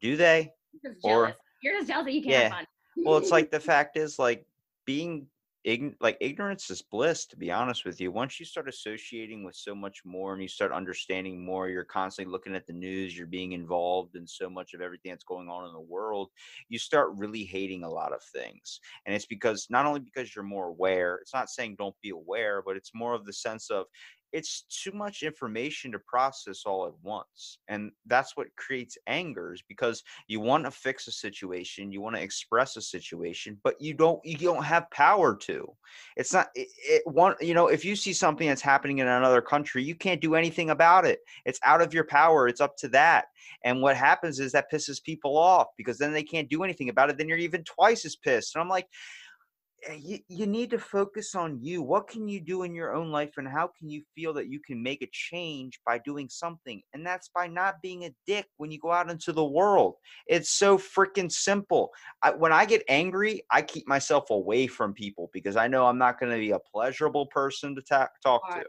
[0.00, 0.54] do they?
[0.84, 2.42] You're just Or- You're just jealous that you can't Yeah.
[2.42, 2.66] have fun.
[3.04, 4.46] Well, it's like the fact is like
[4.84, 5.26] being
[5.66, 8.12] ign- like ignorance is bliss to be honest with you.
[8.12, 12.30] Once you start associating with so much more and you start understanding more, you're constantly
[12.30, 15.66] looking at the news, you're being involved in so much of everything that's going on
[15.66, 16.30] in the world,
[16.68, 18.80] you start really hating a lot of things.
[19.04, 22.62] And it's because not only because you're more aware, it's not saying don't be aware,
[22.62, 23.86] but it's more of the sense of
[24.32, 27.58] it's too much information to process all at once.
[27.68, 32.22] And that's what creates angers because you want to fix a situation, you want to
[32.22, 35.68] express a situation, but you don't you don't have power to.
[36.16, 39.40] It's not it, it one you know, if you see something that's happening in another
[39.40, 41.20] country, you can't do anything about it.
[41.44, 42.48] It's out of your power.
[42.48, 43.26] It's up to that.
[43.64, 47.10] And what happens is that pisses people off because then they can't do anything about
[47.10, 47.18] it.
[47.18, 48.54] Then you're even twice as pissed.
[48.54, 48.88] And I'm like,
[49.96, 51.82] you, you need to focus on you.
[51.82, 54.60] What can you do in your own life, and how can you feel that you
[54.60, 56.82] can make a change by doing something?
[56.92, 59.94] And that's by not being a dick when you go out into the world.
[60.26, 61.90] It's so freaking simple.
[62.22, 65.98] I, when I get angry, I keep myself away from people because I know I'm
[65.98, 68.66] not going to be a pleasurable person to ta- talk Uh, to.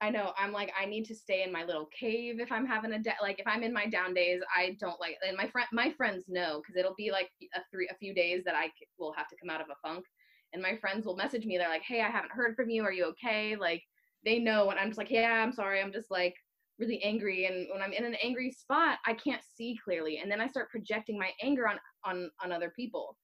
[0.00, 0.32] I know.
[0.38, 3.22] I'm like, I need to stay in my little cave if I'm having a da-
[3.22, 4.42] like if I'm in my down days.
[4.54, 7.88] I don't like, and my friend, my friends know because it'll be like a three,
[7.90, 10.04] a few days that I c- will have to come out of a funk,
[10.54, 11.58] and my friends will message me.
[11.58, 12.82] They're like, Hey, I haven't heard from you.
[12.84, 13.56] Are you okay?
[13.56, 13.82] Like
[14.24, 15.82] they know, and I'm just like, Yeah, I'm sorry.
[15.82, 16.34] I'm just like
[16.78, 20.40] really angry, and when I'm in an angry spot, I can't see clearly, and then
[20.40, 23.16] I start projecting my anger on on on other people.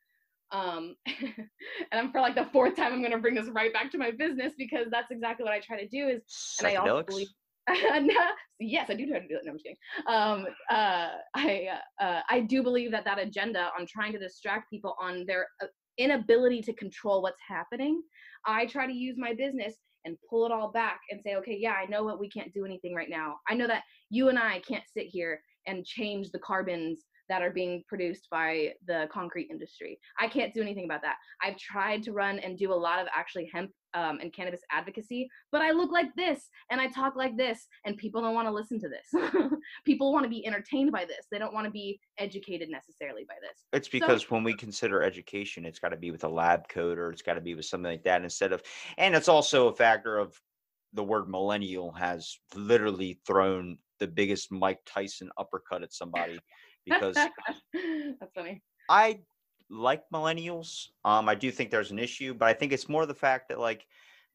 [0.53, 1.49] Um, and
[1.93, 4.53] I'm for like the fourth time, I'm gonna bring this right back to my business
[4.59, 6.09] because that's exactly what I try to do.
[6.09, 6.22] Is
[6.59, 7.28] and I also believe
[8.59, 9.43] yes, I do try to do it.
[9.45, 9.76] No, I'm just kidding.
[10.07, 11.68] Um, uh, I
[12.01, 15.47] uh, uh, I do believe that that agenda on trying to distract people on their
[15.62, 15.66] uh,
[16.01, 18.03] inability to control what's happening,
[18.46, 19.74] I try to use my business
[20.05, 22.64] and pull it all back and say, okay, yeah, I know what we can't do
[22.64, 23.36] anything right now.
[23.48, 27.51] I know that you and I can't sit here and change the carbons that are
[27.51, 30.01] being produced by the concrete industry.
[30.18, 31.16] I can't do anything about that.
[31.42, 35.28] I've tried to run and do a lot of actually hemp um, and cannabis advocacy,
[35.53, 38.53] but I look like this and I talk like this, and people don't want to
[38.53, 39.51] listen to this.
[39.84, 41.26] people want to be entertained by this.
[41.30, 43.64] They don't want to be educated necessarily by this.
[43.72, 47.11] It's because when we consider education, it's got to be with a lab coat or
[47.11, 48.62] it's got to be with something like that instead of,
[48.99, 50.34] and it's also a factor of
[50.93, 56.38] the word millennial has literally thrown the biggest Mike Tyson uppercut at somebody
[56.84, 57.14] because
[57.74, 58.62] that's funny.
[58.88, 59.20] I
[59.71, 60.89] like millennials.
[61.05, 63.59] Um, I do think there's an issue, but I think it's more the fact that
[63.61, 63.87] like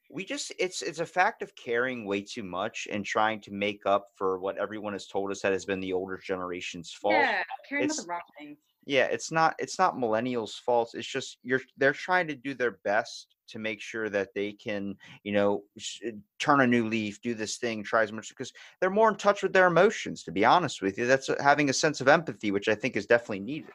[0.09, 3.81] we just it's it's a fact of caring way too much and trying to make
[3.85, 7.13] up for what everyone has told us that has been the older generation's fault.
[7.15, 8.57] Yeah, caring about It's- the wrong things.
[8.87, 12.77] yeah it's not it's not millennials fault it's just you're they're trying to do their
[12.83, 16.01] best to make sure that they can you know sh-
[16.37, 19.41] turn a new leaf do this thing try as much because they're more in touch
[19.41, 22.51] with their emotions to be honest with you that's uh, having a sense of empathy
[22.51, 23.73] which i think is definitely needed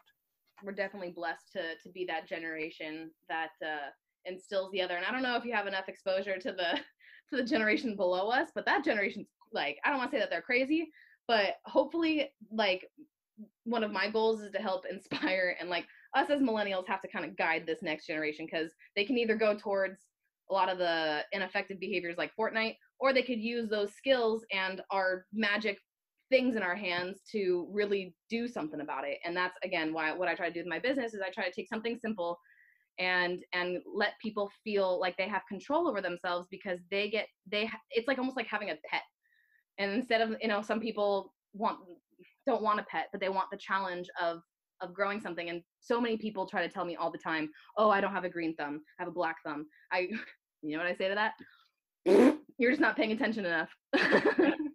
[0.65, 3.91] we're definitely blessed to to be that generation that uh,
[4.25, 4.97] instills the other.
[4.97, 6.79] And I don't know if you have enough exposure to the
[7.31, 10.31] to the generation below us, but that generation's like I don't want to say that
[10.31, 10.91] they're crazy,
[11.27, 12.87] but hopefully like
[13.65, 17.09] one of my goals is to help inspire and like us as millennials have to
[17.09, 20.01] kind of guide this next generation because they can either go towards
[20.51, 24.83] a lot of the ineffective behaviors like Fortnite, or they could use those skills and
[24.91, 25.79] our magic
[26.31, 30.29] things in our hands to really do something about it and that's again why what
[30.29, 32.39] i try to do with my business is i try to take something simple
[33.01, 37.69] and and let people feel like they have control over themselves because they get they
[37.91, 39.03] it's like almost like having a pet.
[39.79, 41.79] And instead of you know some people want
[42.47, 44.43] don't want a pet but they want the challenge of
[44.83, 47.91] of growing something and so many people try to tell me all the time oh
[47.91, 49.67] i don't have a green thumb i have a black thumb.
[49.93, 50.09] I
[50.63, 51.33] you know what i say to that?
[52.59, 53.71] You're just not paying attention enough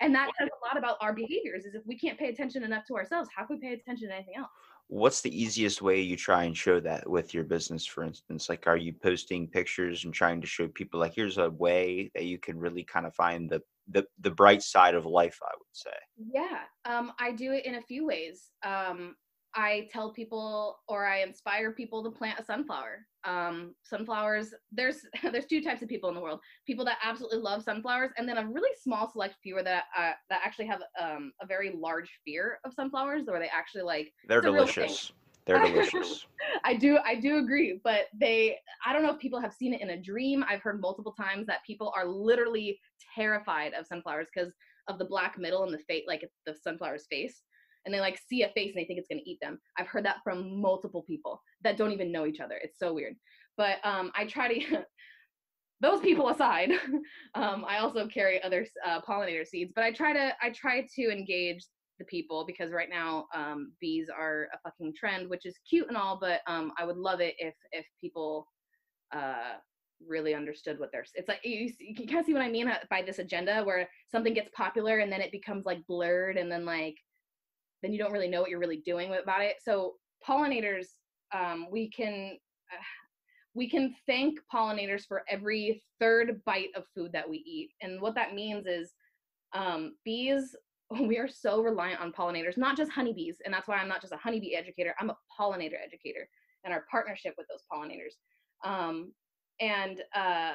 [0.00, 2.84] and that says a lot about our behaviors is if we can't pay attention enough
[2.86, 4.50] to ourselves how can we pay attention to anything else?
[4.88, 8.48] What's the easiest way you try and show that with your business for instance?
[8.48, 12.24] Like are you posting pictures and trying to show people like here's a way that
[12.24, 13.62] you can really kind of find the
[13.92, 15.90] the, the bright side of life i would say?
[16.32, 18.50] Yeah um, i do it in a few ways.
[18.64, 19.16] Um,
[19.54, 25.00] i tell people or i inspire people to plant a sunflower um, sunflowers there's
[25.32, 28.38] there's two types of people in the world people that absolutely love sunflowers and then
[28.38, 32.58] a really small select few that uh, that actually have um, a very large fear
[32.64, 34.74] of sunflowers where they actually like they're It's a real thing.
[34.76, 35.12] delicious
[35.44, 36.26] they're delicious
[36.64, 39.80] I do I do agree, but they I don't know if people have seen it
[39.80, 40.44] in a dream.
[40.48, 42.78] I've heard multiple times that people are literally
[43.14, 44.52] terrified of sunflowers because
[44.88, 47.42] of the black middle and the fate like the sunflower's face.
[47.84, 49.58] And they like see a face and they think it's gonna eat them.
[49.78, 52.58] I've heard that from multiple people that don't even know each other.
[52.62, 53.14] It's so weird.
[53.56, 54.84] But um I try to
[55.80, 56.72] those people aside,
[57.34, 61.10] um, I also carry other uh, pollinator seeds, but I try to I try to
[61.10, 61.64] engage
[61.98, 65.96] the people because right now um, bees are a fucking trend, which is cute and
[65.96, 68.46] all, but um, I would love it if if people
[69.14, 69.54] uh,
[70.06, 71.04] really understood what they're.
[71.14, 73.62] It's like you, you can kind of see what I mean uh, by this agenda
[73.64, 76.96] where something gets popular and then it becomes like blurred and then like
[77.82, 79.56] then you don't really know what you're really doing about it.
[79.62, 79.94] So
[80.26, 80.86] pollinators,
[81.32, 82.38] um, we can.
[82.72, 82.82] Uh,
[83.54, 87.70] we can thank pollinators for every third bite of food that we eat.
[87.82, 88.92] And what that means is
[89.52, 90.54] um, bees,
[90.90, 93.38] we are so reliant on pollinators, not just honeybees.
[93.44, 96.28] And that's why I'm not just a honeybee educator, I'm a pollinator educator
[96.64, 98.14] and our partnership with those pollinators.
[98.64, 99.12] Um,
[99.60, 100.52] and uh,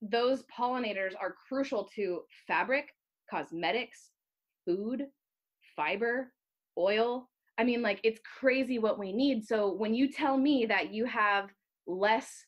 [0.00, 2.88] those pollinators are crucial to fabric,
[3.30, 4.10] cosmetics,
[4.64, 5.06] food,
[5.76, 6.32] fiber,
[6.78, 7.28] oil.
[7.58, 9.44] I mean, like, it's crazy what we need.
[9.44, 11.50] So when you tell me that you have
[11.86, 12.46] less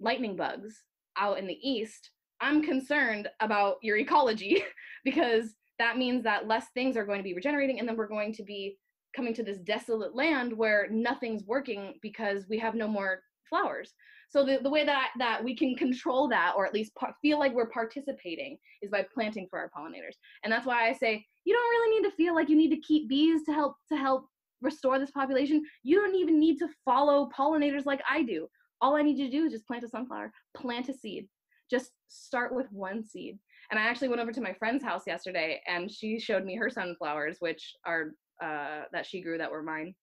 [0.00, 0.82] lightning bugs
[1.16, 2.10] out in the east,
[2.40, 4.64] I'm concerned about your ecology
[5.04, 8.32] because that means that less things are going to be regenerating and then we're going
[8.34, 8.78] to be
[9.14, 13.92] coming to this desolate land where nothing's working because we have no more flowers.
[14.28, 17.38] So the, the way that that we can control that or at least par- feel
[17.38, 20.16] like we're participating is by planting for our pollinators.
[20.42, 22.80] And that's why I say you don't really need to feel like you need to
[22.80, 24.26] keep bees to help to help
[24.60, 25.64] restore this population.
[25.82, 28.46] You don't even need to follow pollinators like I do
[28.82, 31.28] all I need you to do is just plant a sunflower, plant a seed.
[31.70, 33.38] Just start with one seed.
[33.70, 36.68] And I actually went over to my friend's house yesterday and she showed me her
[36.68, 38.10] sunflowers, which are
[38.42, 39.94] uh, that she grew that were mine.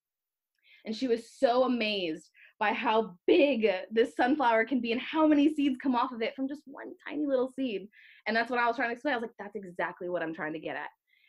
[0.85, 5.53] And she was so amazed by how big this sunflower can be and how many
[5.53, 7.87] seeds come off of it from just one tiny little seed.
[8.25, 9.13] And that's what I was trying to explain.
[9.13, 10.87] I was like, that's exactly what I'm trying to get at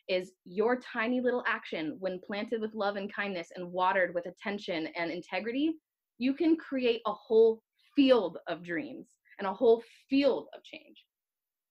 [0.09, 4.89] is your tiny little action when planted with love and kindness and watered with attention
[4.97, 5.75] and integrity
[6.21, 7.63] you can create a whole
[7.97, 11.07] field of dreams and a whole field of change.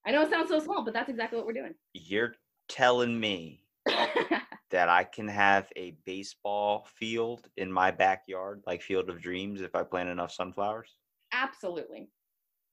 [0.06, 1.76] I know it sounds so small, but that's exactly what we're doing.
[1.94, 2.34] You're
[2.68, 9.22] telling me that I can have a baseball field in my backyard, like Field of
[9.22, 10.90] Dreams, if I plant enough sunflowers?
[11.32, 12.10] Absolutely.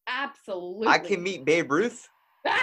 [0.09, 0.89] Absolutely.
[0.89, 2.09] I can meet Babe Ruth.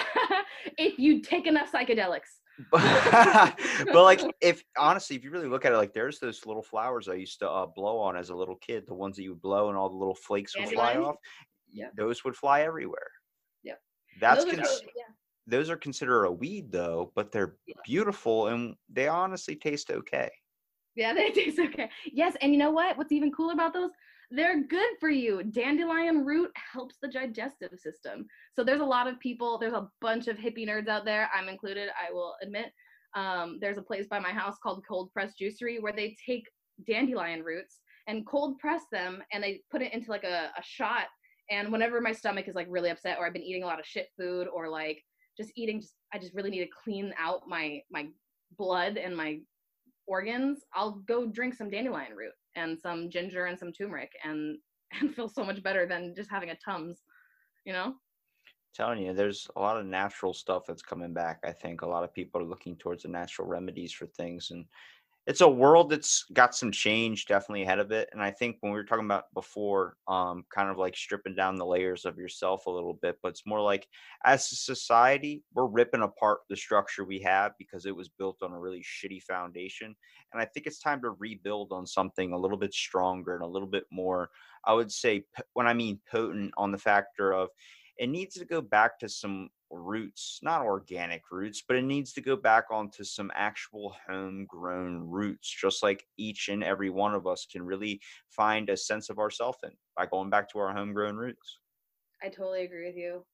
[0.78, 2.40] if you take enough psychedelics.
[2.72, 3.56] but
[3.96, 7.14] like if honestly if you really look at it like there's those little flowers i
[7.14, 9.70] used to uh, blow on as a little kid the ones that you would blow
[9.70, 11.16] and all the little flakes would fly off
[11.74, 11.88] yeah.
[11.96, 13.10] those would fly everywhere.
[13.64, 13.74] Yeah
[14.22, 15.14] that's those, cons- are, yeah.
[15.48, 17.76] those are considered a weed though but they're yeah.
[17.84, 20.30] beautiful and they honestly taste okay.
[20.96, 21.90] Yeah they taste okay.
[22.12, 22.98] Yes and you know what?
[22.98, 23.92] What's even cooler about those
[24.34, 25.44] they're good for you.
[25.44, 28.26] Dandelion root helps the digestive system.
[28.56, 31.50] So there's a lot of people, there's a bunch of hippie nerds out there, I'm
[31.50, 32.66] included, I will admit.
[33.16, 36.50] Um, there's a place by my house called Cold Press Juicery where they take
[36.88, 41.06] dandelion roots and cold press them and they put it into like a, a shot.
[41.52, 43.86] And whenever my stomach is like really upset or I've been eating a lot of
[43.86, 45.00] shit food or like
[45.38, 48.08] just eating, just I just really need to clean out my my
[48.58, 49.42] blood and my
[50.08, 54.58] organs, I'll go drink some dandelion root and some ginger and some turmeric and
[55.00, 57.02] and feel so much better than just having a tums
[57.66, 57.96] you know?
[58.76, 61.82] Telling you there's a lot of natural stuff that's coming back i think.
[61.82, 64.66] A lot of people are looking towards the natural remedies for things and
[65.26, 68.72] it's a world that's got some change definitely ahead of it and i think when
[68.72, 72.66] we were talking about before um, kind of like stripping down the layers of yourself
[72.66, 73.88] a little bit but it's more like
[74.26, 78.52] as a society we're ripping apart the structure we have because it was built on
[78.52, 79.96] a really shitty foundation
[80.34, 83.48] and i think it's time to rebuild on something a little bit stronger and a
[83.48, 84.30] little bit more
[84.66, 87.50] i would say when i mean potent on the factor of
[87.98, 92.22] it needs to go back to some roots, not organic roots, but it needs to
[92.22, 97.46] go back onto some actual homegrown roots, just like each and every one of us
[97.52, 98.00] can really
[98.30, 101.60] find a sense of ourself in by going back to our homegrown roots.
[102.22, 103.26] I totally agree with you.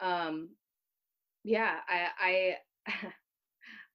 [0.00, 0.50] Um,
[1.44, 2.56] yeah, I,
[2.86, 2.92] I,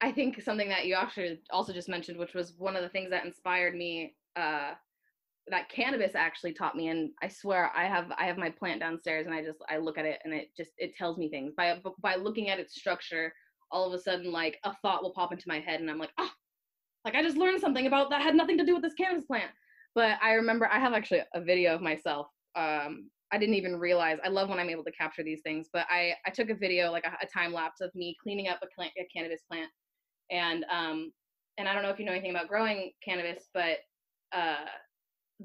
[0.00, 3.10] I think something that you actually also just mentioned, which was one of the things
[3.10, 4.72] that inspired me uh,
[5.48, 9.26] that cannabis actually taught me and i swear i have i have my plant downstairs
[9.26, 11.52] and i just i look at it and it just it tells me things.
[11.56, 13.32] By by looking at its structure
[13.72, 16.12] all of a sudden like a thought will pop into my head and i'm like
[16.18, 16.30] oh
[17.04, 19.50] like i just learned something about that had nothing to do with this cannabis plant.
[19.94, 24.18] But i remember i have actually a video of myself um i didn't even realize
[24.24, 26.90] i love when i'm able to capture these things but i i took a video
[26.90, 29.70] like a, a time lapse of me cleaning up a, plant, a cannabis plant
[30.30, 31.12] and um
[31.58, 33.78] and i don't know if you know anything about growing cannabis but
[34.32, 34.66] uh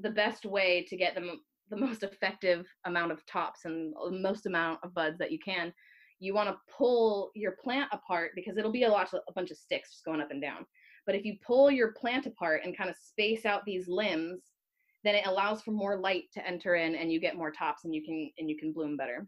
[0.00, 1.32] the best way to get the,
[1.70, 5.72] the most effective amount of tops and uh, most amount of buds that you can
[6.18, 9.56] you want to pull your plant apart because it'll be a lot a bunch of
[9.56, 10.64] sticks just going up and down.
[11.04, 14.40] But if you pull your plant apart and kind of space out these limbs
[15.04, 17.94] then it allows for more light to enter in and you get more tops and
[17.94, 19.26] you can and you can bloom better.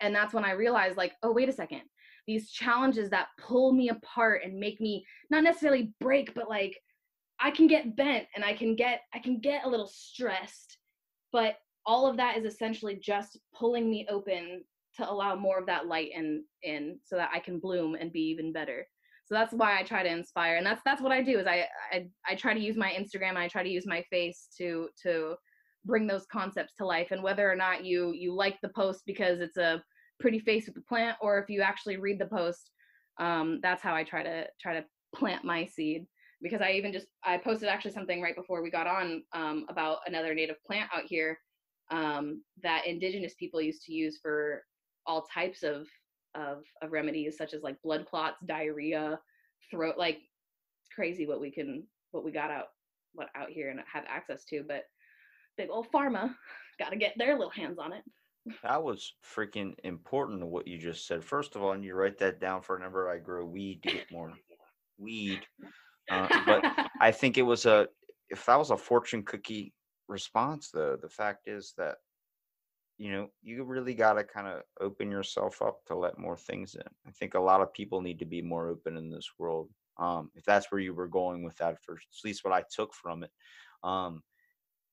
[0.00, 1.82] And that's when i realized like oh wait a second.
[2.26, 6.76] These challenges that pull me apart and make me not necessarily break but like
[7.40, 10.78] i can get bent and i can get i can get a little stressed
[11.32, 14.62] but all of that is essentially just pulling me open
[14.96, 18.20] to allow more of that light in in so that i can bloom and be
[18.20, 18.86] even better.
[19.24, 21.66] So that's why i try to inspire and that's that's what i do is i
[21.92, 25.34] i, I try to use my instagram i try to use my face to to
[25.84, 29.40] bring those concepts to life and whether or not you you like the post because
[29.40, 29.82] it's a
[30.18, 32.70] pretty face with the plant or if you actually read the post
[33.20, 34.84] um, that's how i try to try to
[35.14, 36.06] plant my seed
[36.42, 39.98] because i even just i posted actually something right before we got on um, about
[40.06, 41.38] another native plant out here
[41.90, 44.62] um, that indigenous people used to use for
[45.06, 45.86] all types of,
[46.34, 49.18] of of remedies such as like blood clots diarrhea
[49.70, 52.66] throat like it's crazy what we can what we got out
[53.14, 54.82] what out here and have access to but
[55.56, 56.34] big old pharma
[56.78, 58.04] got to get their little hands on it
[58.62, 61.24] That was freaking important what you just said.
[61.24, 64.10] First of all, and you write that down for whenever I grow weed to get
[64.10, 64.32] more
[64.98, 65.40] weed.
[66.10, 66.64] Uh, but
[67.00, 67.88] I think it was a
[68.30, 69.72] if that was a fortune cookie
[70.08, 71.96] response though, the fact is that
[72.98, 76.74] you know, you really got to kind of open yourself up to let more things
[76.74, 76.82] in.
[77.06, 79.70] I think a lot of people need to be more open in this world.
[79.98, 82.92] Um, if that's where you were going with that, first, at least what I took
[82.92, 83.30] from it.
[83.84, 84.22] Um,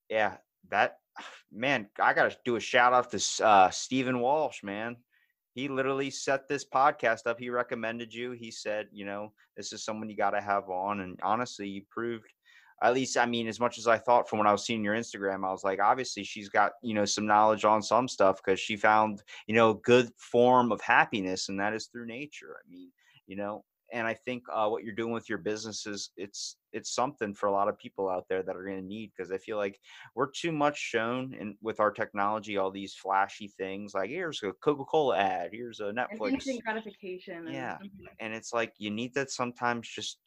[0.08, 0.36] yeah,
[0.70, 0.98] that
[1.52, 4.96] man, I got to do a shout out to uh, Stephen Walsh, man.
[5.56, 7.40] He literally set this podcast up.
[7.40, 8.32] He recommended you.
[8.32, 11.00] He said, you know, this is someone you got to have on.
[11.00, 12.26] And honestly, you proved,
[12.82, 14.94] at least, I mean, as much as I thought from when I was seeing your
[14.94, 18.60] Instagram, I was like, obviously, she's got, you know, some knowledge on some stuff because
[18.60, 22.54] she found, you know, good form of happiness, and that is through nature.
[22.62, 22.92] I mean,
[23.26, 23.64] you know,
[23.96, 27.46] and I think uh, what you're doing with your business is it's it's something for
[27.46, 29.80] a lot of people out there that are going to need because I feel like
[30.14, 34.52] we're too much shown in with our technology all these flashy things like here's a
[34.62, 37.46] Coca-Cola ad, here's a Netflix, instant gratification.
[37.46, 38.06] And, yeah, mhm.
[38.20, 39.88] and it's like you need that sometimes.
[39.88, 40.18] Just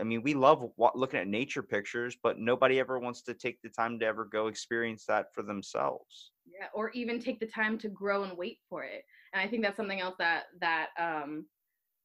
[0.00, 0.64] I mean, we love
[0.94, 4.46] looking at nature pictures, but nobody ever wants to take the time to ever go
[4.46, 6.32] experience that for themselves.
[6.46, 9.02] yeah or even take the time to grow and wait for it
[9.32, 11.44] and i think that's something else that that um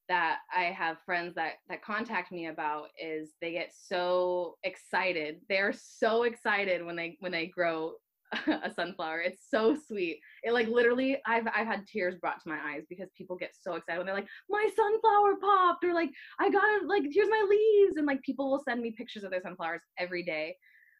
[0.09, 5.37] that i have friends that that contact me about is they get so excited.
[5.49, 7.93] They're so excited when they when they grow
[8.47, 9.21] a sunflower.
[9.21, 10.19] It's so sweet.
[10.43, 13.75] It like literally i've i've had tears brought to my eyes because people get so
[13.75, 17.45] excited when they're like my sunflower popped or like i got it like here's my
[17.49, 20.55] leaves and like people will send me pictures of their sunflowers every day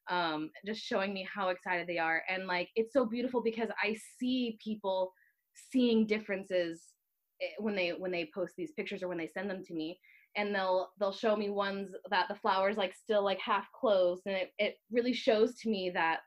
[0.10, 2.24] um, just showing me how excited they are.
[2.30, 5.14] And like, it's so beautiful because I see people
[5.72, 6.82] seeing differences
[7.44, 10.00] Eh, when they when they post these pictures or when they send them to me
[10.36, 14.36] and they'll they'll show me ones that the flowers like still like half closed and
[14.36, 16.20] it, it really shows to me that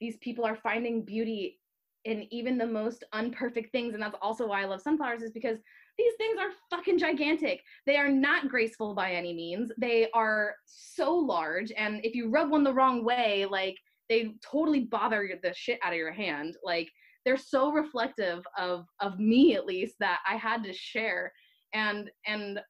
[0.00, 1.58] these people are finding beauty
[2.04, 5.58] in even the most unperfect things and that's also why i love sunflowers is because
[5.98, 7.62] these things are fucking gigantic.
[7.86, 9.70] They are not graceful by any means.
[9.78, 13.76] They are so large and if you rub one the wrong way like
[14.08, 16.56] they totally bother the shit out of your hand.
[16.64, 16.90] Like
[17.24, 21.32] they're so reflective of of me at least that i had to share
[21.74, 22.60] and and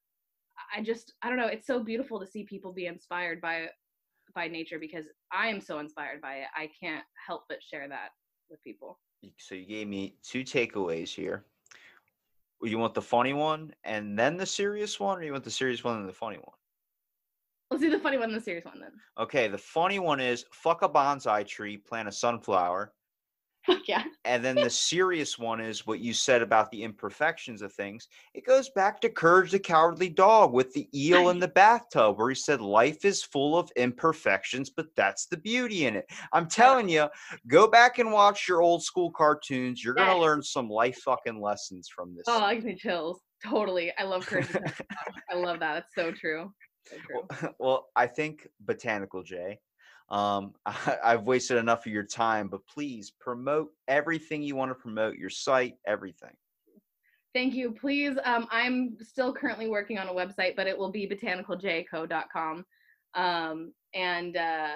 [0.74, 3.66] i just i don't know it's so beautiful to see people be inspired by
[4.34, 8.10] by nature because i am so inspired by it i can't help but share that
[8.50, 8.98] with people
[9.38, 11.44] So you gave me two takeaways here.
[12.62, 15.82] You want the funny one and then the serious one, or you want the serious
[15.84, 16.56] one and the funny one?
[17.70, 20.44] let's do the funny one and the serious one then Okay, the funny one is
[20.52, 22.92] fuck a bonsai tree, plant a sunflower.
[23.66, 27.72] Fuck yeah And then the serious one is what you said about the imperfections of
[27.72, 28.08] things.
[28.34, 32.28] It goes back to Courage the Cowardly Dog with the eel in the bathtub, where
[32.28, 36.06] he said, Life is full of imperfections, but that's the beauty in it.
[36.32, 37.08] I'm telling you,
[37.46, 39.82] go back and watch your old school cartoons.
[39.84, 42.24] You're going to learn some life fucking lessons from this.
[42.28, 45.14] oh I gives me chills totally i love courage the Cowardly Dog.
[45.30, 46.52] i love that it's so true
[46.88, 49.58] so true Well, well, I think Botanical Jay.
[50.10, 54.74] Um, I, I've wasted enough of your time, but please promote everything you want to
[54.74, 56.34] promote, your site, everything.
[57.34, 57.72] Thank you.
[57.72, 62.64] Please, um, I'm still currently working on a website, but it will be botanicaljco.com.
[63.14, 64.68] Um, and, uh,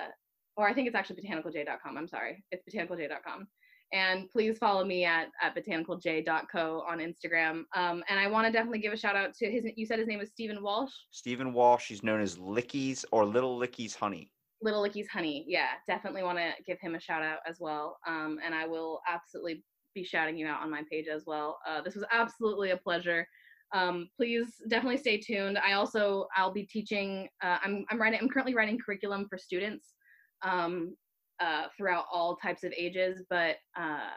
[0.56, 1.98] or I think it's actually botanicalj.com.
[1.98, 2.42] I'm sorry.
[2.50, 3.46] It's botanicalj.com.
[3.92, 7.64] And please follow me at, at botanicalj.co on Instagram.
[7.74, 10.08] Um, and I want to definitely give a shout out to his, you said his
[10.08, 14.32] name was Stephen Walsh, Stephen Walsh, he's known as Licky's or Little Licky's Honey.
[14.62, 15.44] Little Licky's Honey.
[15.46, 17.98] Yeah, definitely want to give him a shout out as well.
[18.06, 19.62] Um, and I will absolutely
[19.94, 21.58] be shouting you out on my page as well.
[21.66, 23.26] Uh, this was absolutely a pleasure.
[23.74, 25.58] Um, please definitely stay tuned.
[25.58, 27.28] I also I'll be teaching.
[27.42, 28.20] Uh, I'm I'm writing.
[28.22, 29.94] I'm currently writing curriculum for students
[30.42, 30.94] um,
[31.40, 34.10] uh, throughout all types of ages, but uh,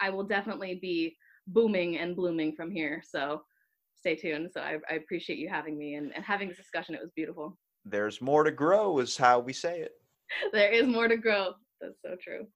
[0.00, 1.16] I- will definitely be
[1.46, 3.02] booming and blooming from here.
[3.06, 3.42] So
[3.96, 4.50] stay tuned.
[4.52, 6.94] So I, I appreciate you having me and, and having this discussion.
[6.94, 7.58] It was beautiful.
[7.84, 9.92] There's more to grow, is how we say it.
[10.52, 11.54] There is more to grow.
[11.80, 12.46] That's so true.